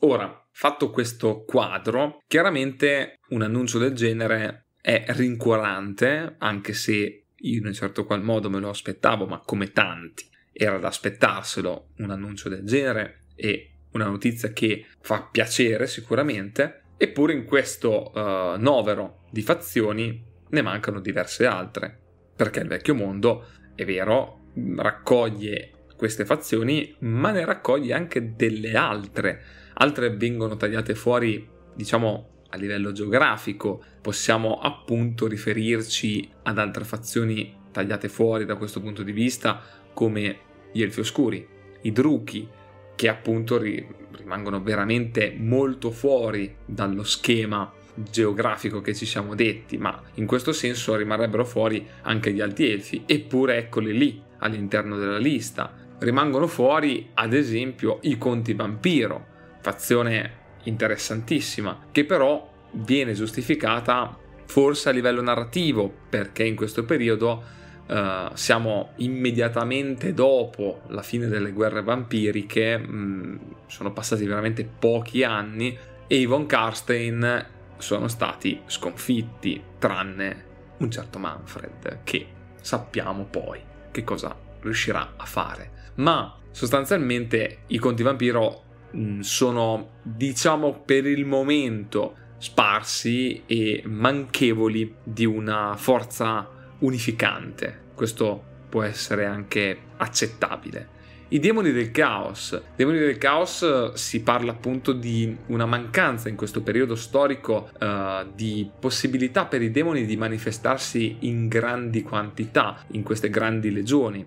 Ora, 0.00 0.48
fatto 0.50 0.90
questo 0.90 1.44
quadro, 1.44 2.22
chiaramente 2.26 3.18
un 3.28 3.42
annuncio 3.42 3.78
del 3.78 3.94
genere 3.94 4.66
è 4.80 5.04
rincuorante, 5.08 6.34
anche 6.38 6.72
se 6.72 7.26
io 7.34 7.58
in 7.58 7.66
un 7.66 7.72
certo 7.72 8.04
qual 8.04 8.22
modo 8.22 8.50
me 8.50 8.58
lo 8.58 8.68
aspettavo, 8.68 9.26
ma 9.26 9.40
come 9.40 9.70
tanti 9.70 10.28
era 10.52 10.78
da 10.78 10.88
aspettarselo 10.88 11.92
un 11.98 12.10
annuncio 12.10 12.48
del 12.48 12.64
genere 12.64 13.26
e 13.34 13.68
una 13.92 14.06
notizia 14.06 14.52
che 14.52 14.86
fa 15.00 15.28
piacere 15.30 15.86
sicuramente, 15.86 16.82
eppure 16.96 17.32
in 17.32 17.44
questo 17.44 18.10
uh, 18.14 18.60
novero 18.60 19.24
di 19.30 19.42
fazioni 19.42 20.24
ne 20.48 20.62
mancano 20.62 21.00
diverse 21.00 21.46
altre, 21.46 22.00
perché 22.36 22.60
il 22.60 22.68
vecchio 22.68 22.94
mondo, 22.94 23.46
è 23.74 23.84
vero, 23.84 24.41
raccoglie 24.54 25.70
queste 25.96 26.24
fazioni, 26.24 26.94
ma 27.00 27.30
ne 27.30 27.44
raccoglie 27.44 27.94
anche 27.94 28.34
delle 28.34 28.74
altre. 28.74 29.42
Altre 29.74 30.10
vengono 30.16 30.56
tagliate 30.56 30.94
fuori, 30.94 31.48
diciamo, 31.74 32.28
a 32.50 32.56
livello 32.56 32.92
geografico. 32.92 33.82
Possiamo 34.00 34.58
appunto 34.58 35.26
riferirci 35.26 36.28
ad 36.42 36.58
altre 36.58 36.84
fazioni 36.84 37.54
tagliate 37.70 38.08
fuori 38.08 38.44
da 38.44 38.56
questo 38.56 38.80
punto 38.80 39.02
di 39.02 39.12
vista, 39.12 39.62
come 39.94 40.38
gli 40.72 40.82
Elfi 40.82 41.00
Oscuri, 41.00 41.46
i 41.82 41.92
Druchi, 41.92 42.48
che 42.94 43.08
appunto 43.08 43.58
rimangono 43.58 44.60
veramente 44.60 45.34
molto 45.36 45.90
fuori 45.90 46.54
dallo 46.64 47.04
schema 47.04 47.72
geografico 47.94 48.80
che 48.80 48.94
ci 48.94 49.06
siamo 49.06 49.34
detti, 49.34 49.78
ma 49.78 50.02
in 50.14 50.26
questo 50.26 50.52
senso 50.52 50.96
rimarrebbero 50.96 51.44
fuori 51.44 51.86
anche 52.02 52.32
gli 52.32 52.40
Alti 52.40 52.70
Elfi, 52.70 53.02
eppure 53.06 53.56
eccoli 53.56 53.96
lì 53.96 54.22
all'interno 54.42 54.96
della 54.96 55.18
lista. 55.18 55.72
Rimangono 55.98 56.46
fuori, 56.46 57.10
ad 57.14 57.32
esempio, 57.32 57.98
i 58.02 58.18
Conti 58.18 58.54
Vampiro, 58.54 59.26
fazione 59.60 60.40
interessantissima, 60.64 61.86
che 61.90 62.04
però 62.04 62.50
viene 62.72 63.12
giustificata 63.12 64.16
forse 64.46 64.88
a 64.88 64.92
livello 64.92 65.22
narrativo, 65.22 65.92
perché 66.08 66.44
in 66.44 66.56
questo 66.56 66.84
periodo 66.84 67.60
Uh, 67.84 68.30
siamo 68.34 68.92
immediatamente 68.98 70.14
dopo 70.14 70.82
la 70.86 71.02
fine 71.02 71.26
delle 71.26 71.50
guerre 71.50 71.82
vampiriche, 71.82 72.78
mh, 72.78 72.94
mm, 72.94 73.36
sono 73.66 73.92
passati 73.92 74.24
veramente 74.24 74.64
pochi 74.64 75.24
anni 75.24 75.76
e 76.06 76.16
i 76.16 76.24
von 76.24 76.46
Karstein 76.46 77.44
sono 77.78 78.06
stati 78.06 78.60
sconfitti, 78.66 79.60
tranne 79.78 80.44
un 80.78 80.90
certo 80.90 81.18
Manfred, 81.18 81.98
che 82.04 82.26
sappiamo 82.60 83.24
poi 83.24 83.60
che 83.92 84.02
cosa 84.02 84.36
riuscirà 84.60 85.14
a 85.16 85.24
fare. 85.24 85.90
Ma 85.96 86.36
sostanzialmente 86.50 87.58
i 87.68 87.78
conti 87.78 88.02
vampiro 88.02 88.64
mm, 88.96 89.20
sono, 89.20 89.90
diciamo, 90.02 90.80
per 90.84 91.06
il 91.06 91.24
momento 91.24 92.16
sparsi 92.38 93.44
e 93.46 93.82
manchevoli 93.86 94.96
di 95.04 95.24
una 95.24 95.76
forza 95.76 96.48
unificante. 96.80 97.90
Questo 97.94 98.42
può 98.68 98.82
essere 98.82 99.26
anche 99.26 99.78
accettabile. 99.98 101.00
I 101.32 101.38
demoni 101.38 101.72
del 101.72 101.90
caos. 101.92 102.60
Demoni 102.76 102.98
del 102.98 103.16
caos 103.16 103.94
si 103.94 104.22
parla 104.22 104.50
appunto 104.52 104.92
di 104.92 105.34
una 105.46 105.64
mancanza 105.64 106.28
in 106.28 106.36
questo 106.36 106.60
periodo 106.60 106.94
storico 106.94 107.70
uh, 107.80 108.30
di 108.34 108.68
possibilità 108.78 109.46
per 109.46 109.62
i 109.62 109.70
demoni 109.70 110.04
di 110.04 110.18
manifestarsi 110.18 111.16
in 111.20 111.48
grandi 111.48 112.02
quantità, 112.02 112.84
in 112.88 113.02
queste 113.02 113.30
grandi 113.30 113.72
legioni, 113.72 114.22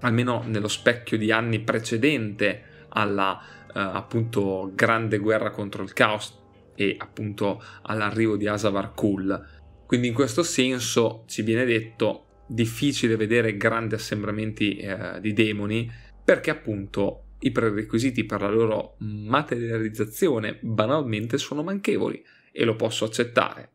almeno 0.00 0.42
nello 0.48 0.66
specchio 0.66 1.16
di 1.16 1.30
anni 1.30 1.60
precedente 1.60 2.62
alla 2.88 3.40
uh, 3.40 3.78
appunto 3.78 4.72
grande 4.74 5.18
guerra 5.18 5.50
contro 5.50 5.84
il 5.84 5.92
caos 5.92 6.36
e 6.74 6.96
appunto 6.98 7.62
all'arrivo 7.82 8.36
di 8.36 8.48
Asavar 8.48 8.94
Kul. 8.94 9.46
Quindi 9.86 10.08
in 10.08 10.14
questo 10.14 10.42
senso 10.42 11.22
ci 11.28 11.42
viene 11.42 11.64
detto 11.64 12.24
difficile 12.48 13.14
vedere 13.14 13.56
grandi 13.56 13.94
assembramenti 13.94 14.76
eh, 14.76 15.20
di 15.20 15.34
demoni 15.34 15.90
perché 16.28 16.50
appunto 16.50 17.36
i 17.38 17.50
prerequisiti 17.50 18.26
per 18.26 18.42
la 18.42 18.50
loro 18.50 18.96
materializzazione 18.98 20.58
banalmente 20.60 21.38
sono 21.38 21.62
manchevoli 21.62 22.22
e 22.52 22.64
lo 22.66 22.76
posso 22.76 23.06
accettare. 23.06 23.70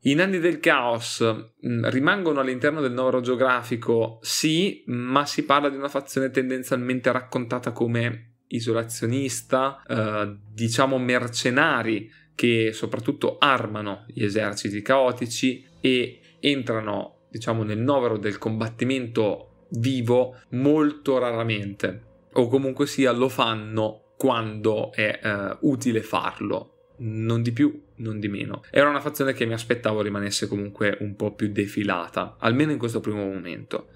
I 0.00 0.14
nanni 0.14 0.40
del 0.40 0.58
caos 0.58 1.22
mm, 1.24 1.86
rimangono 1.90 2.40
all'interno 2.40 2.80
del 2.80 2.90
novero 2.90 3.20
geografico, 3.20 4.18
sì, 4.22 4.82
ma 4.86 5.24
si 5.24 5.44
parla 5.44 5.68
di 5.68 5.76
una 5.76 5.88
fazione 5.88 6.30
tendenzialmente 6.30 7.12
raccontata 7.12 7.70
come 7.70 8.38
isolazionista, 8.48 9.80
eh, 9.86 10.36
diciamo 10.52 10.98
mercenari 10.98 12.10
che 12.34 12.72
soprattutto 12.72 13.38
armano 13.38 14.04
gli 14.08 14.24
eserciti 14.24 14.82
caotici 14.82 15.64
e 15.80 16.38
entrano, 16.40 17.28
diciamo, 17.30 17.62
nel 17.62 17.78
novero 17.78 18.18
del 18.18 18.38
combattimento 18.38 19.53
vivo 19.78 20.36
molto 20.50 21.18
raramente 21.18 22.12
o 22.32 22.48
comunque 22.48 22.86
sia 22.86 23.12
lo 23.12 23.28
fanno 23.28 24.12
quando 24.16 24.92
è 24.92 25.20
eh, 25.22 25.56
utile 25.60 26.02
farlo. 26.02 26.70
Non 26.96 27.42
di 27.42 27.52
più 27.52 27.82
non 27.96 28.18
di 28.18 28.28
meno. 28.28 28.62
Era 28.70 28.88
una 28.88 29.00
fazione 29.00 29.32
che 29.32 29.46
mi 29.46 29.52
aspettavo 29.52 30.00
rimanesse 30.00 30.46
comunque 30.46 30.96
un 31.00 31.16
po' 31.16 31.34
più 31.34 31.50
defilata 31.50 32.36
almeno 32.38 32.72
in 32.72 32.78
questo 32.78 33.00
primo 33.00 33.24
momento. 33.24 33.88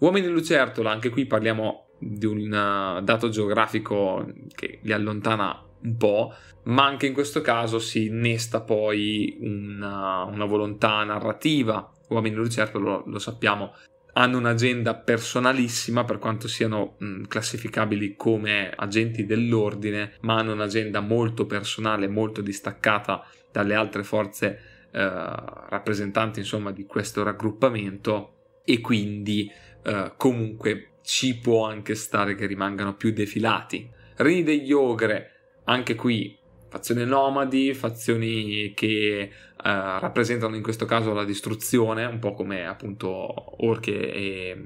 Uomini 0.00 0.26
lucertola 0.28 0.90
anche 0.90 1.10
qui 1.10 1.26
parliamo 1.26 1.86
di 1.98 2.26
un 2.26 2.46
uh, 2.46 3.02
dato 3.02 3.28
geografico 3.28 4.26
che 4.54 4.78
li 4.82 4.92
allontana 4.92 5.62
un 5.82 5.96
po', 5.96 6.34
ma 6.64 6.86
anche 6.86 7.06
in 7.06 7.12
questo 7.12 7.40
caso 7.40 7.78
si 7.78 8.06
innesta 8.06 8.60
poi 8.60 9.38
una, 9.40 10.24
una 10.24 10.44
volontà 10.44 11.04
narrativa. 11.04 11.90
Uomini 12.08 12.34
Lucertola, 12.34 12.84
lo, 12.84 13.02
lo 13.06 13.18
sappiamo, 13.18 13.72
hanno 14.12 14.38
un'agenda 14.38 14.94
personalissima 14.94 16.04
per 16.04 16.18
quanto 16.18 16.48
siano 16.48 16.96
mh, 16.98 17.22
classificabili 17.22 18.16
come 18.16 18.70
agenti 18.74 19.24
dell'ordine, 19.24 20.12
ma 20.20 20.36
hanno 20.36 20.52
un'agenda 20.52 21.00
molto 21.00 21.46
personale, 21.46 22.08
molto 22.08 22.40
distaccata 22.40 23.24
dalle 23.52 23.74
altre 23.74 24.02
forze 24.02 24.60
eh, 24.92 25.00
rappresentanti 25.00 26.40
insomma 26.40 26.72
di 26.72 26.86
questo 26.86 27.22
raggruppamento 27.22 28.34
e 28.64 28.80
quindi 28.80 29.50
eh, 29.82 30.12
comunque 30.16 30.90
ci 31.02 31.38
può 31.38 31.66
anche 31.66 31.94
stare 31.94 32.34
che 32.34 32.46
rimangano 32.46 32.94
più 32.94 33.12
defilati. 33.12 33.88
Regni 34.16 34.42
degli 34.42 34.72
ogre, 34.72 35.60
anche 35.64 35.94
qui 35.94 36.38
fazioni 36.70 37.04
nomadi, 37.04 37.74
fazioni 37.74 38.72
che 38.74 39.28
uh, 39.30 39.62
rappresentano 39.62 40.54
in 40.54 40.62
questo 40.62 40.86
caso 40.86 41.12
la 41.12 41.24
distruzione, 41.24 42.04
un 42.04 42.20
po' 42.20 42.32
come 42.32 42.64
appunto 42.64 43.66
orche 43.66 44.12
e, 44.12 44.56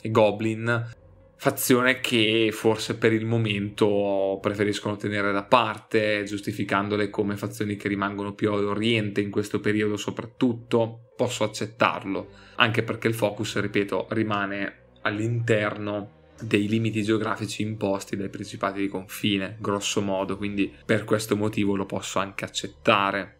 e 0.00 0.10
goblin, 0.10 0.90
fazione 1.36 2.00
che 2.00 2.50
forse 2.52 2.98
per 2.98 3.12
il 3.12 3.24
momento 3.24 4.38
preferiscono 4.42 4.96
tenere 4.96 5.30
da 5.30 5.44
parte, 5.44 6.24
giustificandole 6.24 7.10
come 7.10 7.36
fazioni 7.36 7.76
che 7.76 7.88
rimangono 7.88 8.34
più 8.34 8.52
all'oriente 8.52 9.20
in 9.20 9.30
questo 9.30 9.60
periodo 9.60 9.96
soprattutto, 9.96 11.12
posso 11.16 11.44
accettarlo, 11.44 12.28
anche 12.56 12.82
perché 12.82 13.06
il 13.06 13.14
focus, 13.14 13.60
ripeto, 13.60 14.08
rimane 14.10 14.80
all'interno 15.02 16.20
dei 16.40 16.68
limiti 16.68 17.02
geografici 17.02 17.62
imposti 17.62 18.16
dai 18.16 18.28
principati 18.28 18.80
di 18.80 18.88
confine, 18.88 19.56
grosso 19.60 20.00
modo, 20.00 20.36
quindi 20.36 20.72
per 20.84 21.04
questo 21.04 21.36
motivo 21.36 21.76
lo 21.76 21.86
posso 21.86 22.18
anche 22.18 22.44
accettare. 22.44 23.36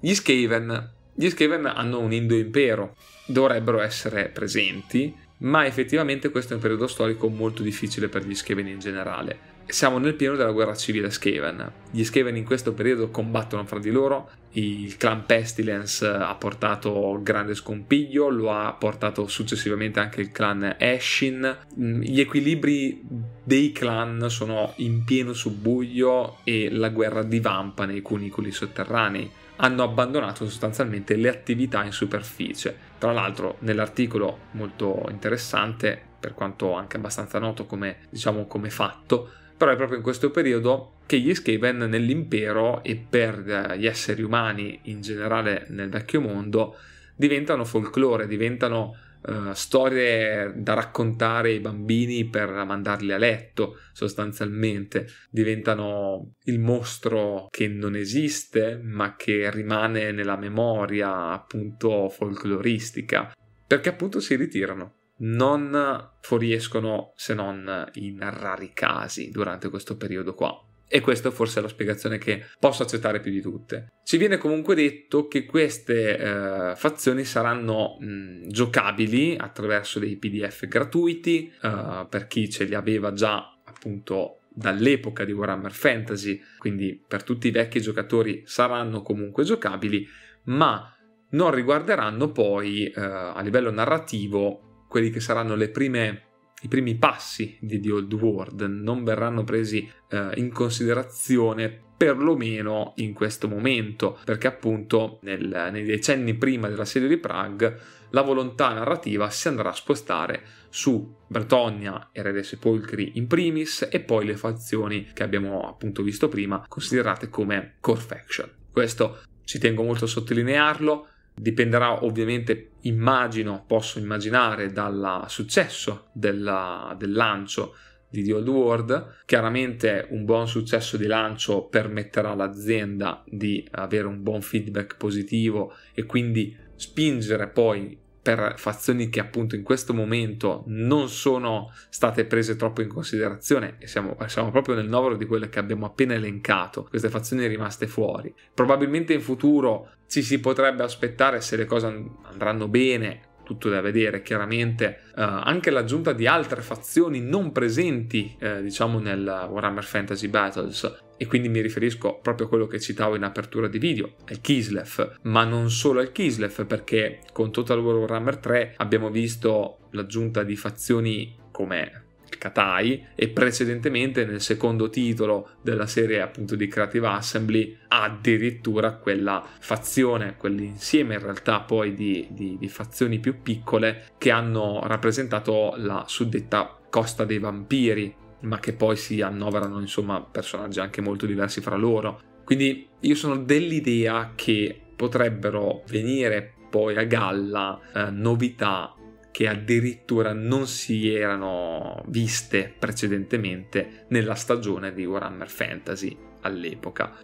Gli 0.00 0.14
Skaven, 0.14 0.92
gli 1.14 1.28
Skaven 1.28 1.66
hanno 1.66 2.00
un 2.00 2.12
Indo-impero, 2.12 2.96
dovrebbero 3.26 3.80
essere 3.80 4.28
presenti, 4.28 5.14
ma 5.38 5.66
effettivamente 5.66 6.30
questo 6.30 6.52
è 6.52 6.56
un 6.56 6.62
periodo 6.62 6.86
storico 6.86 7.28
molto 7.28 7.62
difficile 7.62 8.08
per 8.08 8.26
gli 8.26 8.34
Skaven 8.34 8.66
in 8.66 8.78
generale. 8.78 9.51
Siamo 9.72 9.96
nel 9.96 10.12
pieno 10.12 10.36
della 10.36 10.52
guerra 10.52 10.74
civile 10.74 11.10
Skaven. 11.10 11.72
Gli 11.90 12.04
Skaven 12.04 12.36
in 12.36 12.44
questo 12.44 12.74
periodo 12.74 13.08
combattono 13.08 13.64
fra 13.64 13.78
di 13.78 13.90
loro, 13.90 14.28
il 14.50 14.98
clan 14.98 15.24
Pestilence 15.24 16.06
ha 16.06 16.34
portato 16.34 17.18
grande 17.22 17.54
scompiglio, 17.54 18.28
lo 18.28 18.52
ha 18.52 18.70
portato 18.74 19.26
successivamente 19.28 19.98
anche 19.98 20.20
il 20.20 20.30
clan 20.30 20.76
Ashin. 20.78 21.56
Mm, 21.80 22.02
gli 22.02 22.20
equilibri 22.20 23.02
dei 23.42 23.72
clan 23.72 24.28
sono 24.28 24.74
in 24.76 25.04
pieno 25.04 25.32
subbuglio 25.32 26.40
e 26.44 26.68
la 26.70 26.90
guerra 26.90 27.22
divampa 27.22 27.86
nei 27.86 28.02
cunicoli 28.02 28.52
sotterranei 28.52 29.30
hanno 29.56 29.84
abbandonato 29.84 30.44
sostanzialmente 30.44 31.16
le 31.16 31.30
attività 31.30 31.82
in 31.82 31.92
superficie. 31.92 32.76
Tra 32.98 33.12
l'altro, 33.12 33.56
nell'articolo 33.60 34.38
molto 34.50 35.06
interessante, 35.08 35.98
per 36.20 36.34
quanto 36.34 36.74
anche 36.74 36.98
abbastanza 36.98 37.38
noto 37.38 37.64
come, 37.64 38.00
diciamo, 38.10 38.46
come 38.46 38.68
fatto, 38.68 39.30
però 39.62 39.74
è 39.74 39.76
proprio 39.76 39.98
in 39.98 40.02
questo 40.02 40.32
periodo 40.32 40.94
che 41.06 41.20
gli 41.20 41.32
Skaven 41.32 41.76
nell'impero 41.88 42.82
e 42.82 42.96
per 42.96 43.76
gli 43.78 43.86
esseri 43.86 44.20
umani 44.20 44.80
in 44.86 45.02
generale 45.02 45.66
nel 45.68 45.88
vecchio 45.88 46.20
mondo 46.20 46.74
diventano 47.14 47.64
folklore, 47.64 48.26
diventano 48.26 48.96
uh, 49.20 49.52
storie 49.52 50.52
da 50.56 50.74
raccontare 50.74 51.50
ai 51.50 51.60
bambini 51.60 52.24
per 52.24 52.48
mandarli 52.48 53.12
a 53.12 53.18
letto, 53.18 53.78
sostanzialmente. 53.92 55.06
Diventano 55.30 56.32
il 56.46 56.58
mostro 56.58 57.46
che 57.48 57.68
non 57.68 57.94
esiste, 57.94 58.80
ma 58.82 59.14
che 59.14 59.48
rimane 59.48 60.10
nella 60.10 60.36
memoria 60.36 61.28
appunto 61.28 62.08
folcloristica, 62.08 63.32
perché 63.64 63.90
appunto 63.90 64.18
si 64.18 64.34
ritirano 64.34 65.01
non 65.22 66.10
fuoriescono 66.20 67.12
se 67.16 67.34
non 67.34 67.90
in 67.94 68.18
rari 68.20 68.72
casi 68.72 69.30
durante 69.30 69.68
questo 69.68 69.96
periodo 69.96 70.34
qua. 70.34 70.66
E 70.86 71.00
questa 71.00 71.30
forse 71.30 71.58
è 71.58 71.62
la 71.62 71.68
spiegazione 71.68 72.18
che 72.18 72.44
posso 72.58 72.82
accettare 72.82 73.20
più 73.20 73.30
di 73.30 73.40
tutte. 73.40 73.92
Ci 74.04 74.18
viene 74.18 74.36
comunque 74.36 74.74
detto 74.74 75.26
che 75.26 75.46
queste 75.46 76.18
eh, 76.18 76.76
fazioni 76.76 77.24
saranno 77.24 77.96
mh, 77.98 78.48
giocabili 78.48 79.34
attraverso 79.38 79.98
dei 79.98 80.16
PDF 80.16 80.66
gratuiti 80.66 81.50
eh, 81.62 82.06
per 82.10 82.26
chi 82.26 82.50
ce 82.50 82.64
li 82.64 82.74
aveva 82.74 83.14
già 83.14 83.58
appunto 83.64 84.40
dall'epoca 84.54 85.24
di 85.24 85.32
Warhammer 85.32 85.72
Fantasy, 85.72 86.38
quindi 86.58 87.02
per 87.08 87.22
tutti 87.22 87.48
i 87.48 87.52
vecchi 87.52 87.80
giocatori 87.80 88.42
saranno 88.44 89.00
comunque 89.00 89.44
giocabili, 89.44 90.06
ma 90.44 90.94
non 91.30 91.52
riguarderanno 91.52 92.30
poi 92.32 92.84
eh, 92.88 93.00
a 93.00 93.40
livello 93.40 93.70
narrativo 93.70 94.71
quelli 94.92 95.08
che 95.08 95.20
saranno 95.20 95.54
le 95.54 95.70
prime 95.70 96.24
i 96.64 96.68
primi 96.68 96.96
passi 96.96 97.56
di 97.60 97.80
The 97.80 97.92
Old 97.92 98.12
World 98.12 98.60
non 98.60 99.04
verranno 99.04 99.42
presi 99.42 99.90
eh, 100.10 100.30
in 100.34 100.52
considerazione 100.52 101.76
perlomeno 101.96 102.92
in 102.96 103.14
questo 103.14 103.48
momento, 103.48 104.20
perché 104.24 104.48
appunto 104.48 105.18
nel, 105.22 105.70
nei 105.72 105.84
decenni 105.84 106.34
prima 106.34 106.68
della 106.68 106.84
serie 106.84 107.08
di 107.08 107.16
Prague 107.16 107.80
la 108.10 108.20
volontà 108.20 108.72
narrativa 108.74 109.30
si 109.30 109.48
andrà 109.48 109.70
a 109.70 109.74
spostare 109.74 110.42
su 110.68 111.16
Bretonia 111.26 112.10
e 112.12 112.20
Re 112.20 112.32
dei 112.32 112.44
Sepolcri 112.44 113.12
in 113.14 113.26
primis 113.26 113.88
e 113.90 114.00
poi 114.00 114.26
le 114.26 114.36
fazioni 114.36 115.10
che 115.14 115.22
abbiamo 115.22 115.66
appunto 115.66 116.02
visto 116.02 116.28
prima 116.28 116.64
considerate 116.68 117.28
come 117.30 117.76
core 117.80 118.00
faction. 118.00 118.50
Questo 118.70 119.22
ci 119.44 119.58
tengo 119.58 119.82
molto 119.82 120.04
a 120.04 120.08
sottolinearlo, 120.08 121.08
Dipenderà 121.34 122.04
ovviamente, 122.04 122.72
immagino, 122.82 123.64
posso 123.66 123.98
immaginare, 123.98 124.70
dal 124.70 125.24
successo 125.28 126.08
della, 126.12 126.94
del 126.98 127.12
lancio 127.12 127.74
di 128.12 128.22
The 128.22 128.34
Old 128.34 128.48
World. 128.48 129.14
Chiaramente 129.24 130.06
un 130.10 130.24
buon 130.24 130.46
successo 130.46 130.96
di 130.96 131.06
lancio 131.06 131.64
permetterà 131.64 132.30
all'azienda 132.30 133.24
di 133.26 133.66
avere 133.72 134.06
un 134.06 134.22
buon 134.22 134.42
feedback 134.42 134.96
positivo 134.96 135.74
e 135.94 136.04
quindi 136.04 136.54
spingere 136.76 137.48
poi 137.48 137.98
per 138.22 138.54
fazioni 138.56 139.08
che 139.08 139.20
appunto 139.20 139.56
in 139.56 139.64
questo 139.64 139.92
momento 139.92 140.62
non 140.68 141.08
sono 141.08 141.72
state 141.90 142.24
prese 142.24 142.54
troppo 142.54 142.80
in 142.80 142.88
considerazione 142.88 143.76
e 143.78 143.88
siamo, 143.88 144.16
siamo, 144.26 144.50
proprio 144.50 144.76
nel 144.76 144.88
novero 144.88 145.16
di 145.16 145.26
quelle 145.26 145.48
che 145.48 145.58
abbiamo 145.58 145.86
appena 145.86 146.14
elencato, 146.14 146.84
queste 146.88 147.10
fazioni 147.10 147.46
rimaste 147.46 147.88
fuori. 147.88 148.32
Probabilmente 148.54 149.12
in 149.12 149.20
futuro 149.20 149.90
ci 150.06 150.22
si 150.22 150.38
potrebbe 150.38 150.84
aspettare 150.84 151.40
se 151.40 151.56
le 151.56 151.66
cose 151.66 151.86
andranno 152.22 152.68
bene 152.68 153.30
tutto 153.42 153.68
da 153.68 153.80
vedere 153.80 154.22
chiaramente 154.22 155.00
uh, 155.16 155.20
anche 155.20 155.70
l'aggiunta 155.70 156.12
di 156.12 156.28
altre 156.28 156.62
fazioni 156.62 157.20
non 157.20 157.50
presenti 157.50 158.36
uh, 158.40 158.62
diciamo 158.62 159.00
nel 159.00 159.48
Warhammer 159.50 159.82
Fantasy 159.82 160.28
Battles 160.28 161.11
e 161.22 161.26
quindi 161.28 161.48
mi 161.48 161.60
riferisco 161.60 162.18
proprio 162.20 162.46
a 162.46 162.48
quello 162.48 162.66
che 162.66 162.80
citavo 162.80 163.14
in 163.14 163.22
apertura 163.22 163.68
di 163.68 163.78
video, 163.78 164.14
al 164.28 164.40
Kislev, 164.40 165.18
ma 165.22 165.44
non 165.44 165.70
solo 165.70 166.00
al 166.00 166.10
Kislev 166.10 166.66
perché 166.66 167.20
con 167.32 167.52
Total 167.52 167.78
War 167.78 167.94
Warhammer 167.94 168.38
3 168.38 168.74
abbiamo 168.78 169.08
visto 169.08 169.78
l'aggiunta 169.90 170.42
di 170.42 170.56
fazioni 170.56 171.36
come 171.52 172.06
Katai 172.36 173.06
e 173.14 173.28
precedentemente 173.28 174.24
nel 174.24 174.40
secondo 174.40 174.90
titolo 174.90 175.50
della 175.62 175.86
serie 175.86 176.20
appunto 176.20 176.56
di 176.56 176.66
Creative 176.66 177.06
Assembly 177.06 177.78
addirittura 177.86 178.94
quella 178.94 179.46
fazione, 179.60 180.34
quell'insieme 180.36 181.14
in 181.14 181.20
realtà 181.20 181.60
poi 181.60 181.94
di, 181.94 182.26
di, 182.30 182.56
di 182.58 182.68
fazioni 182.68 183.20
più 183.20 183.42
piccole 183.42 184.06
che 184.18 184.32
hanno 184.32 184.80
rappresentato 184.86 185.74
la 185.76 186.04
suddetta 186.08 186.78
Costa 186.90 187.24
dei 187.24 187.38
Vampiri 187.38 188.21
ma 188.42 188.58
che 188.58 188.72
poi 188.72 188.96
si 188.96 189.20
annoverano 189.20 189.80
insomma 189.80 190.20
personaggi 190.22 190.80
anche 190.80 191.00
molto 191.00 191.26
diversi 191.26 191.60
fra 191.60 191.76
loro. 191.76 192.20
Quindi 192.44 192.88
io 193.00 193.14
sono 193.14 193.36
dell'idea 193.38 194.32
che 194.34 194.80
potrebbero 194.96 195.82
venire 195.88 196.54
poi 196.70 196.96
a 196.96 197.04
galla 197.04 197.80
eh, 197.94 198.10
novità 198.10 198.94
che 199.30 199.48
addirittura 199.48 200.32
non 200.32 200.66
si 200.66 201.12
erano 201.12 202.02
viste 202.06 202.72
precedentemente 202.78 204.04
nella 204.08 204.34
stagione 204.34 204.92
di 204.92 205.04
Warhammer 205.04 205.48
Fantasy 205.48 206.16
all'epoca. 206.42 207.16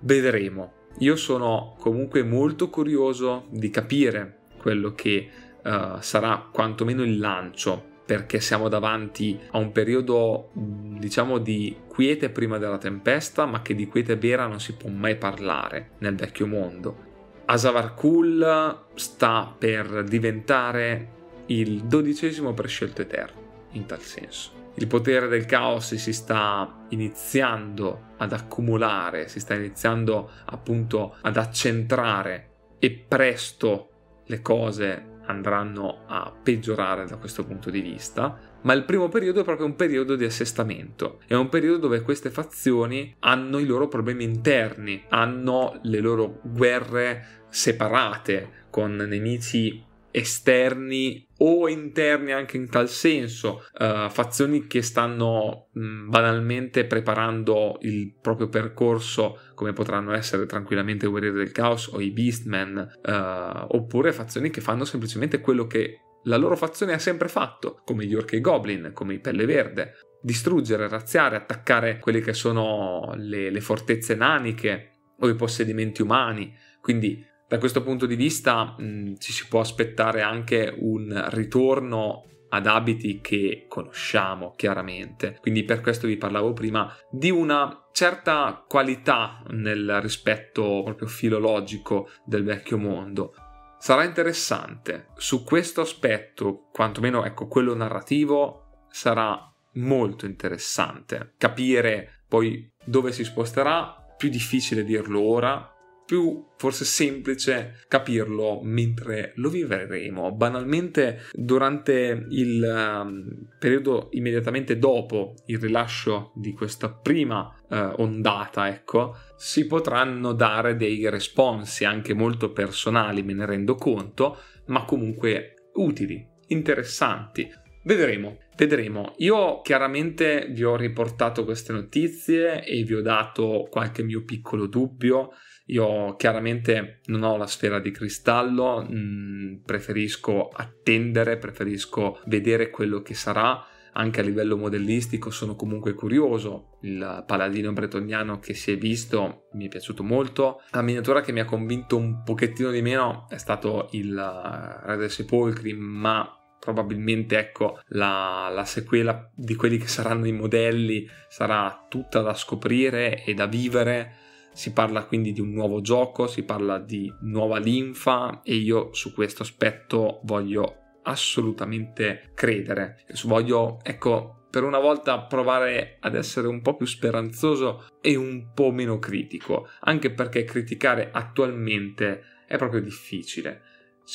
Vedremo. 0.00 0.72
Io 1.00 1.16
sono 1.16 1.74
comunque 1.78 2.22
molto 2.22 2.70
curioso 2.70 3.48
di 3.50 3.68
capire 3.68 4.44
quello 4.56 4.94
che 4.94 5.28
uh, 5.62 6.00
sarà 6.00 6.48
quantomeno 6.50 7.02
il 7.02 7.18
lancio 7.18 7.94
perché 8.06 8.40
siamo 8.40 8.68
davanti 8.68 9.38
a 9.50 9.58
un 9.58 9.72
periodo 9.72 10.50
diciamo 10.52 11.38
di 11.38 11.76
quiete 11.88 12.30
prima 12.30 12.56
della 12.56 12.78
tempesta 12.78 13.44
ma 13.44 13.60
che 13.60 13.74
di 13.74 13.88
quiete 13.88 14.16
vera 14.16 14.46
non 14.46 14.60
si 14.60 14.74
può 14.74 14.88
mai 14.88 15.16
parlare 15.16 15.90
nel 15.98 16.14
vecchio 16.14 16.46
mondo 16.46 17.06
Asavarkul 17.48 18.86
sta 18.94 19.54
per 19.56 20.02
diventare 20.02 21.12
il 21.46 21.84
dodicesimo 21.84 22.52
prescelto 22.52 23.02
eterno, 23.02 23.68
in 23.72 23.86
tal 23.86 24.00
senso. 24.00 24.50
Il 24.74 24.88
potere 24.88 25.28
del 25.28 25.46
caos 25.46 25.94
si 25.94 26.12
sta 26.12 26.86
iniziando 26.88 28.14
ad 28.16 28.32
accumulare, 28.32 29.28
si 29.28 29.38
sta 29.38 29.54
iniziando 29.54 30.28
appunto 30.46 31.14
ad 31.20 31.36
accentrare 31.36 32.50
e 32.80 32.90
presto 32.90 33.90
le 34.26 34.42
cose 34.42 35.15
andranno 35.26 36.04
a 36.06 36.32
peggiorare 36.42 37.06
da 37.06 37.16
questo 37.16 37.44
punto 37.44 37.70
di 37.70 37.80
vista, 37.80 38.38
ma 38.62 38.72
il 38.72 38.84
primo 38.84 39.08
periodo 39.08 39.40
è 39.40 39.44
proprio 39.44 39.66
un 39.66 39.76
periodo 39.76 40.16
di 40.16 40.24
assestamento, 40.24 41.20
è 41.26 41.34
un 41.34 41.48
periodo 41.48 41.78
dove 41.78 42.02
queste 42.02 42.30
fazioni 42.30 43.14
hanno 43.20 43.58
i 43.58 43.66
loro 43.66 43.88
problemi 43.88 44.24
interni, 44.24 45.04
hanno 45.08 45.78
le 45.82 46.00
loro 46.00 46.40
guerre 46.42 47.44
separate 47.48 48.64
con 48.70 48.94
nemici 48.94 49.84
esterni 50.16 51.28
o 51.38 51.68
interni 51.68 52.32
anche 52.32 52.56
in 52.56 52.70
tal 52.70 52.88
senso, 52.88 53.66
uh, 53.78 54.08
fazioni 54.08 54.66
che 54.66 54.80
stanno 54.80 55.68
mh, 55.72 55.80
mm, 55.84 56.08
banalmente 56.08 56.86
preparando 56.86 57.76
il 57.80 58.14
proprio 58.18 58.48
percorso 58.48 59.38
come 59.54 59.74
potranno 59.74 60.14
essere 60.14 60.46
tranquillamente 60.46 61.06
Guerrieri 61.06 61.36
del 61.36 61.52
Caos 61.52 61.88
o 61.88 62.00
i 62.00 62.12
Beastmen, 62.12 62.76
uh, 62.76 63.76
oppure 63.76 64.12
fazioni 64.12 64.48
che 64.48 64.62
fanno 64.62 64.86
semplicemente 64.86 65.40
quello 65.40 65.66
che 65.66 66.00
la 66.24 66.38
loro 66.38 66.56
fazione 66.56 66.94
ha 66.94 66.98
sempre 66.98 67.28
fatto, 67.28 67.82
come 67.84 68.06
gli 68.06 68.14
Orchi 68.14 68.36
e 68.36 68.40
Goblin, 68.40 68.92
come 68.94 69.14
i 69.14 69.20
Pelle 69.20 69.44
Verde, 69.44 69.96
distruggere, 70.22 70.88
razziare, 70.88 71.36
attaccare 71.36 71.98
quelle 71.98 72.20
che 72.20 72.32
sono 72.32 73.12
le, 73.16 73.50
le 73.50 73.60
fortezze 73.60 74.14
naniche 74.14 74.92
o 75.18 75.28
i 75.28 75.34
possedimenti 75.34 76.00
umani, 76.00 76.54
quindi 76.80 77.22
da 77.48 77.58
questo 77.58 77.82
punto 77.82 78.06
di 78.06 78.16
vista 78.16 78.74
mh, 78.76 78.84
mm, 78.84 79.14
ci 79.18 79.32
si 79.32 79.46
può 79.48 79.60
aspettare 79.60 80.22
anche 80.22 80.74
un 80.78 81.24
ritorno 81.30 82.24
ad 82.48 82.66
abiti 82.66 83.20
che 83.20 83.66
conosciamo 83.68 84.54
chiaramente. 84.56 85.38
Quindi 85.40 85.64
per 85.64 85.80
questo 85.80 86.06
vi 86.06 86.16
parlavo 86.16 86.52
prima 86.52 86.94
di 87.10 87.30
una 87.30 87.88
certa 87.92 88.64
qualità 88.66 89.42
nel 89.48 90.00
rispetto 90.00 90.82
proprio 90.84 91.08
filologico 91.08 92.10
del 92.24 92.44
vecchio 92.44 92.78
mondo. 92.78 93.34
Sarà 93.78 94.04
interessante 94.04 95.08
su 95.16 95.44
questo 95.44 95.82
aspetto, 95.82 96.68
quantomeno 96.72 97.24
ecco 97.24 97.46
quello 97.46 97.74
narrativo, 97.74 98.86
sarà 98.90 99.52
molto 99.74 100.24
interessante 100.24 101.34
capire 101.36 102.22
poi 102.28 102.70
dove 102.84 103.12
si 103.12 103.24
sposterà. 103.24 104.04
Più 104.16 104.30
difficile 104.30 104.82
dirlo 104.82 105.20
ora, 105.20 105.75
più 106.06 106.46
forse 106.56 106.84
semplice 106.84 107.84
capirlo 107.88 108.60
mentre 108.62 109.32
lo 109.36 109.50
vivremo. 109.50 110.32
Banalmente 110.32 111.24
durante 111.32 112.26
il 112.30 112.62
um, 112.62 113.48
periodo 113.58 114.08
immediatamente 114.12 114.78
dopo 114.78 115.34
il 115.46 115.58
rilascio 115.58 116.32
di 116.36 116.52
questa 116.52 116.90
prima 116.90 117.52
uh, 117.68 118.00
ondata, 118.00 118.68
ecco, 118.68 119.16
si 119.36 119.66
potranno 119.66 120.32
dare 120.32 120.76
dei 120.76 121.10
responsi 121.10 121.84
anche 121.84 122.14
molto 122.14 122.52
personali, 122.52 123.22
me 123.22 123.34
ne 123.34 123.44
rendo 123.44 123.74
conto, 123.74 124.38
ma 124.66 124.84
comunque 124.84 125.70
utili, 125.74 126.24
interessanti. 126.48 127.64
Vedremo, 127.86 128.38
vedremo. 128.56 129.14
Io 129.18 129.60
chiaramente 129.60 130.48
vi 130.50 130.64
ho 130.64 130.74
riportato 130.74 131.44
queste 131.44 131.72
notizie 131.72 132.64
e 132.64 132.82
vi 132.82 132.94
ho 132.94 133.00
dato 133.00 133.68
qualche 133.70 134.02
mio 134.02 134.24
piccolo 134.24 134.66
dubbio 134.66 135.30
io 135.66 136.14
chiaramente 136.16 137.00
non 137.06 137.22
ho 137.22 137.36
la 137.36 137.46
sfera 137.46 137.80
di 137.80 137.90
cristallo, 137.90 138.86
mm, 138.88 139.56
preferisco 139.64 140.48
attendere, 140.48 141.38
preferisco 141.38 142.20
vedere 142.26 142.70
quello 142.70 143.02
che 143.02 143.14
sarà. 143.14 143.64
Anche 143.98 144.20
a 144.20 144.24
livello 144.24 144.58
modellistico 144.58 145.30
sono 145.30 145.56
comunque 145.56 145.94
curioso. 145.94 146.76
Il 146.82 147.24
paladino 147.26 147.72
bretoniano 147.72 148.38
che 148.38 148.52
si 148.52 148.70
è 148.70 148.76
visto 148.76 149.46
mi 149.52 149.66
è 149.66 149.68
piaciuto 149.68 150.04
molto. 150.04 150.60
La 150.72 150.82
miniatura 150.82 151.22
che 151.22 151.32
mi 151.32 151.40
ha 151.40 151.46
convinto 151.46 151.96
un 151.96 152.22
pochettino 152.22 152.70
di 152.70 152.82
meno 152.82 153.26
è 153.30 153.38
stato 153.38 153.88
il 153.92 154.12
uh, 154.12 154.86
Re 154.86 154.96
dei 154.98 155.08
Sepolcri, 155.08 155.72
ma 155.72 156.30
probabilmente 156.60 157.38
ecco 157.38 157.80
la, 157.88 158.50
la, 158.52 158.64
sequela 158.64 159.30
di 159.34 159.54
quelli 159.54 159.78
che 159.78 159.86
saranno 159.86 160.26
i 160.26 160.32
modelli 160.32 161.08
sarà 161.28 161.86
tutta 161.88 162.20
da 162.20 162.34
scoprire 162.34 163.22
e 163.24 163.34
da 163.34 163.46
vivere 163.46 164.25
si 164.56 164.72
parla 164.72 165.04
quindi 165.04 165.32
di 165.32 165.40
un 165.42 165.50
nuovo 165.50 165.82
gioco, 165.82 166.26
si 166.26 166.42
parla 166.42 166.78
di 166.78 167.12
nuova 167.20 167.58
linfa 167.58 168.40
e 168.42 168.54
io 168.54 168.88
su 168.94 169.12
questo 169.12 169.42
aspetto 169.42 170.20
voglio 170.22 171.00
assolutamente 171.02 172.30
credere. 172.34 173.04
Voglio, 173.24 173.78
ecco, 173.82 174.46
per 174.50 174.62
una 174.62 174.78
volta 174.78 175.20
provare 175.20 175.98
ad 176.00 176.14
essere 176.14 176.46
un 176.46 176.62
po' 176.62 176.74
più 176.74 176.86
speranzoso 176.86 177.84
e 178.00 178.16
un 178.16 178.54
po' 178.54 178.70
meno 178.70 178.98
critico, 178.98 179.68
anche 179.80 180.10
perché 180.10 180.44
criticare 180.44 181.10
attualmente 181.12 182.22
è 182.46 182.56
proprio 182.56 182.80
difficile. 182.80 183.60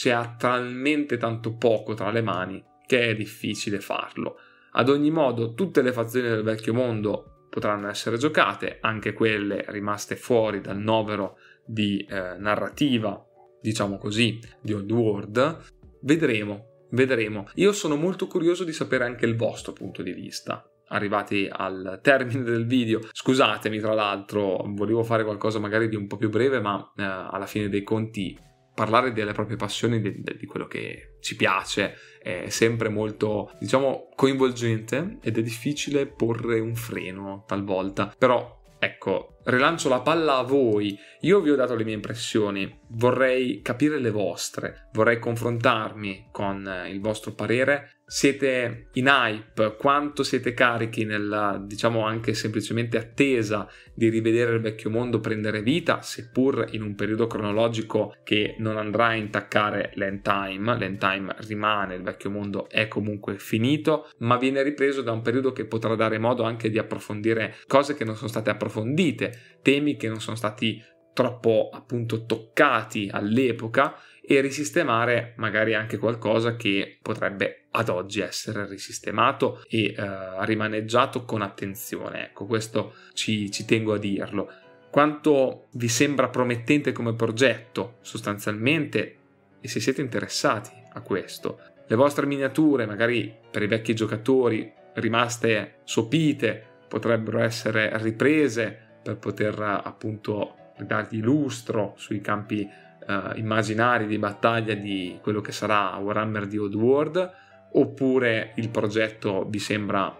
Ha 0.05 0.35
talmente 0.39 1.17
tanto 1.17 1.55
poco 1.55 1.93
tra 1.93 2.09
le 2.09 2.21
mani 2.21 2.63
che 2.87 3.09
è 3.09 3.15
difficile 3.15 3.79
farlo. 3.79 4.37
Ad 4.71 4.89
ogni 4.89 5.11
modo, 5.11 5.53
tutte 5.53 5.83
le 5.83 5.93
fazioni 5.93 6.29
del 6.29 6.41
vecchio 6.41 6.73
mondo 6.73 7.40
potranno 7.51 7.89
essere 7.89 8.17
giocate, 8.17 8.77
anche 8.79 9.11
quelle 9.11 9.65
rimaste 9.67 10.15
fuori 10.15 10.61
dal 10.61 10.77
novero 10.77 11.37
di 11.65 11.99
eh, 12.09 12.37
narrativa, 12.37 13.21
diciamo 13.61 13.97
così, 13.97 14.39
di 14.61 14.71
Old 14.71 14.89
World. 14.89 15.59
Vedremo, 15.99 16.85
vedremo. 16.91 17.49
Io 17.55 17.73
sono 17.73 17.97
molto 17.97 18.27
curioso 18.27 18.63
di 18.63 18.71
sapere 18.71 19.03
anche 19.03 19.25
il 19.25 19.35
vostro 19.35 19.73
punto 19.73 20.01
di 20.01 20.13
vista. 20.13 20.65
Arrivati 20.87 21.49
al 21.51 21.99
termine 22.01 22.43
del 22.43 22.65
video, 22.65 23.01
scusatemi 23.11 23.79
tra 23.79 23.93
l'altro, 23.93 24.63
volevo 24.67 25.03
fare 25.03 25.25
qualcosa 25.25 25.59
magari 25.59 25.89
di 25.89 25.97
un 25.97 26.07
po' 26.07 26.15
più 26.15 26.29
breve, 26.29 26.61
ma 26.61 26.93
eh, 26.95 27.03
alla 27.03 27.47
fine 27.47 27.67
dei 27.67 27.83
conti 27.83 28.37
parlare 28.73 29.11
delle 29.11 29.33
proprie 29.33 29.57
passioni, 29.57 29.99
di, 30.01 30.21
di, 30.21 30.45
quello 30.45 30.67
che 30.67 31.17
ci 31.19 31.35
piace, 31.35 31.95
è 32.21 32.49
sempre 32.49 32.89
molto, 32.89 33.51
diciamo, 33.59 34.09
coinvolgente 34.15 35.17
ed 35.21 35.37
è 35.37 35.41
difficile 35.41 36.05
porre 36.05 36.59
un 36.59 36.75
freno 36.75 37.43
talvolta. 37.47 38.13
Però, 38.17 38.61
ecco, 38.77 39.37
rilancio 39.43 39.89
la 39.89 40.01
palla 40.01 40.37
a 40.37 40.43
voi. 40.43 40.97
Io 41.21 41.39
vi 41.39 41.51
ho 41.51 41.55
dato 41.55 41.75
le 41.75 41.83
mie 41.83 41.93
impressioni, 41.93 42.79
vorrei 42.89 43.61
capire 43.61 43.99
le 43.99 44.11
vostre, 44.11 44.89
vorrei 44.93 45.19
confrontarmi 45.19 46.29
con 46.31 46.69
il 46.87 46.99
vostro 46.99 47.33
parere. 47.33 47.97
Siete 48.11 48.89
in 48.95 49.07
hype, 49.07 49.77
quanto 49.77 50.23
siete 50.23 50.53
carichi 50.53 51.05
nella, 51.05 51.63
diciamo 51.63 52.05
anche 52.05 52.33
semplicemente 52.33 52.97
attesa 52.97 53.69
di 53.93 54.09
rivedere 54.09 54.53
il 54.53 54.59
vecchio 54.59 54.89
mondo 54.89 55.21
prendere 55.21 55.61
vita, 55.61 56.01
seppur 56.01 56.67
in 56.71 56.81
un 56.81 56.93
periodo 56.95 57.27
cronologico 57.27 58.17
che 58.25 58.55
non 58.57 58.75
andrà 58.75 59.07
a 59.07 59.15
intaccare 59.15 59.91
l'end 59.93 60.23
time, 60.23 60.77
l'end 60.77 60.97
time 60.97 61.33
rimane, 61.47 61.95
il 61.95 62.01
vecchio 62.01 62.29
mondo 62.29 62.67
è 62.67 62.89
comunque 62.89 63.37
finito, 63.37 64.09
ma 64.17 64.35
viene 64.37 64.61
ripreso 64.61 65.01
da 65.01 65.13
un 65.13 65.21
periodo 65.21 65.53
che 65.53 65.65
potrà 65.65 65.95
dare 65.95 66.17
modo 66.17 66.43
anche 66.43 66.69
di 66.69 66.79
approfondire 66.79 67.55
cose 67.65 67.95
che 67.95 68.03
non 68.03 68.17
sono 68.17 68.27
state 68.27 68.49
approfondite, 68.49 69.30
temi 69.61 69.97
che 69.97 70.07
non 70.07 70.21
sono 70.21 70.35
stati 70.35 70.83
troppo 71.13 71.69
appunto 71.71 72.25
toccati 72.25 73.09
all'epoca 73.11 73.95
e 74.23 74.39
risistemare 74.39 75.33
magari 75.37 75.73
anche 75.73 75.97
qualcosa 75.97 76.55
che 76.55 76.99
potrebbe 77.01 77.65
ad 77.71 77.89
oggi 77.89 78.21
essere 78.21 78.67
risistemato 78.67 79.63
e 79.67 79.85
eh, 79.85 80.45
rimaneggiato 80.45 81.25
con 81.25 81.41
attenzione. 81.41 82.25
Ecco, 82.25 82.45
questo 82.45 82.93
ci, 83.13 83.51
ci 83.51 83.65
tengo 83.65 83.93
a 83.93 83.97
dirlo. 83.97 84.49
Quanto 84.89 85.67
vi 85.73 85.87
sembra 85.87 86.29
promettente 86.29 86.91
come 86.91 87.13
progetto 87.13 87.97
sostanzialmente 88.01 89.17
e 89.61 89.67
se 89.67 89.79
siete 89.79 90.01
interessati 90.01 90.71
a 90.93 91.01
questo. 91.01 91.59
Le 91.87 91.95
vostre 91.95 92.25
miniature, 92.25 92.85
magari 92.85 93.33
per 93.49 93.63
i 93.63 93.67
vecchi 93.67 93.93
giocatori 93.93 94.71
rimaste 94.95 95.79
sopite, 95.83 96.65
potrebbero 96.87 97.39
essere 97.39 97.89
riprese 98.01 98.90
per 99.01 99.17
poter 99.17 99.59
appunto 99.59 100.55
dargli 100.77 101.21
lustro 101.21 101.93
sui 101.97 102.21
campi 102.21 102.67
uh, 103.07 103.37
immaginari 103.37 104.07
di 104.07 104.17
battaglia 104.17 104.73
di 104.73 105.19
quello 105.21 105.41
che 105.41 105.51
sarà 105.51 105.95
Warhammer 105.95 106.47
di 106.47 106.57
Old 106.57 106.75
World 106.75 107.31
oppure 107.73 108.53
il 108.55 108.69
progetto 108.69 109.45
vi 109.47 109.59
sembra 109.59 110.13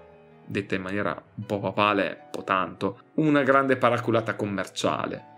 detta 0.46 0.76
in 0.76 0.82
maniera 0.82 1.22
un 1.36 1.46
po' 1.46 1.60
papale, 1.60 2.20
un 2.24 2.30
po' 2.32 2.44
tanto, 2.44 3.00
una 3.16 3.44
grande 3.44 3.78
paraculata 3.78 4.36
commerciale. 4.36 5.31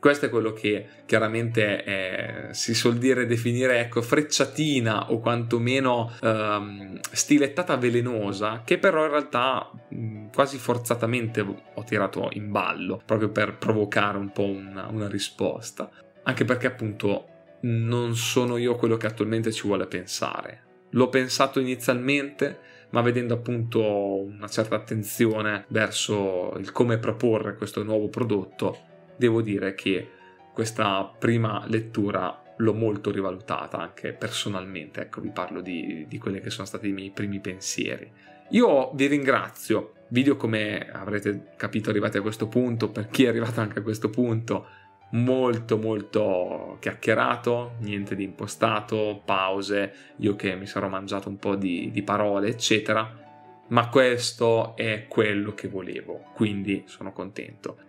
Questo 0.00 0.26
è 0.26 0.30
quello 0.30 0.52
che 0.52 0.86
chiaramente 1.04 1.84
è, 1.84 2.48
si 2.52 2.74
suol 2.74 2.96
dire 2.96 3.26
definire 3.26 3.80
ecco, 3.80 4.00
frecciatina 4.00 5.12
o 5.12 5.20
quantomeno 5.20 6.10
ehm, 6.22 7.00
stilettata 7.12 7.76
velenosa, 7.76 8.62
che 8.64 8.78
però 8.78 9.04
in 9.04 9.10
realtà 9.10 9.70
mh, 9.88 10.30
quasi 10.32 10.56
forzatamente 10.56 11.40
ho 11.42 11.84
tirato 11.84 12.30
in 12.32 12.50
ballo, 12.50 13.02
proprio 13.04 13.28
per 13.28 13.58
provocare 13.58 14.16
un 14.16 14.32
po' 14.32 14.46
una, 14.46 14.88
una 14.90 15.06
risposta 15.06 15.90
anche 16.22 16.44
perché 16.44 16.66
appunto 16.66 17.26
non 17.62 18.14
sono 18.16 18.56
io 18.56 18.76
quello 18.76 18.96
che 18.96 19.06
attualmente 19.06 19.52
ci 19.52 19.66
vuole 19.66 19.86
pensare. 19.86 20.68
L'ho 20.90 21.08
pensato 21.08 21.60
inizialmente, 21.60 22.58
ma 22.90 23.00
vedendo 23.00 23.34
appunto 23.34 24.22
una 24.22 24.48
certa 24.48 24.76
attenzione 24.76 25.64
verso 25.68 26.54
il 26.58 26.72
come 26.72 26.98
proporre 26.98 27.56
questo 27.56 27.82
nuovo 27.82 28.08
prodotto, 28.08 28.88
devo 29.20 29.42
dire 29.42 29.74
che 29.74 30.08
questa 30.54 31.04
prima 31.04 31.62
lettura 31.66 32.42
l'ho 32.56 32.72
molto 32.72 33.10
rivalutata 33.10 33.78
anche 33.78 34.14
personalmente, 34.14 35.02
ecco 35.02 35.20
vi 35.20 35.28
parlo 35.28 35.60
di, 35.60 36.06
di 36.08 36.18
quelli 36.18 36.40
che 36.40 36.48
sono 36.48 36.66
stati 36.66 36.88
i 36.88 36.92
miei 36.92 37.10
primi 37.10 37.38
pensieri. 37.38 38.10
Io 38.50 38.90
vi 38.94 39.06
ringrazio, 39.06 39.92
video 40.08 40.36
come 40.36 40.90
avrete 40.90 41.52
capito 41.56 41.90
arrivati 41.90 42.16
a 42.16 42.22
questo 42.22 42.48
punto, 42.48 42.88
per 42.88 43.08
chi 43.08 43.24
è 43.24 43.28
arrivato 43.28 43.60
anche 43.60 43.80
a 43.80 43.82
questo 43.82 44.08
punto, 44.08 44.66
molto 45.10 45.76
molto 45.76 46.78
chiacchierato, 46.80 47.74
niente 47.80 48.16
di 48.16 48.24
impostato, 48.24 49.20
pause, 49.22 49.92
io 50.16 50.34
che 50.34 50.54
mi 50.56 50.66
sarò 50.66 50.88
mangiato 50.88 51.28
un 51.28 51.38
po' 51.38 51.56
di, 51.56 51.90
di 51.92 52.02
parole, 52.02 52.48
eccetera, 52.48 53.64
ma 53.68 53.88
questo 53.88 54.74
è 54.76 55.06
quello 55.08 55.52
che 55.52 55.68
volevo, 55.68 56.24
quindi 56.34 56.84
sono 56.86 57.12
contento. 57.12 57.88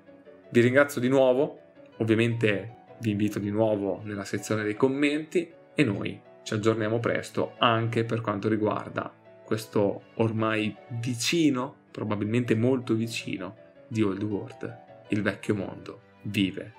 Vi 0.51 0.59
ringrazio 0.59 0.99
di 0.99 1.07
nuovo, 1.07 1.59
ovviamente 1.99 2.79
vi 2.99 3.11
invito 3.11 3.39
di 3.39 3.49
nuovo 3.49 4.01
nella 4.03 4.25
sezione 4.25 4.63
dei 4.63 4.75
commenti 4.75 5.49
e 5.73 5.83
noi 5.85 6.19
ci 6.43 6.53
aggiorniamo 6.53 6.99
presto 6.99 7.53
anche 7.57 8.03
per 8.03 8.19
quanto 8.19 8.49
riguarda 8.49 9.13
questo 9.45 10.01
ormai 10.15 10.75
vicino, 10.99 11.75
probabilmente 11.91 12.53
molto 12.55 12.93
vicino, 12.95 13.55
di 13.87 14.01
Old 14.01 14.23
World, 14.23 14.77
il 15.09 15.21
vecchio 15.21 15.55
mondo 15.55 16.01
vive. 16.23 16.73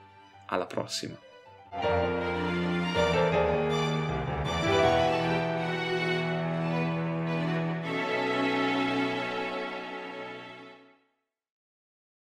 Alla 0.49 0.67
prossima. 0.67 1.19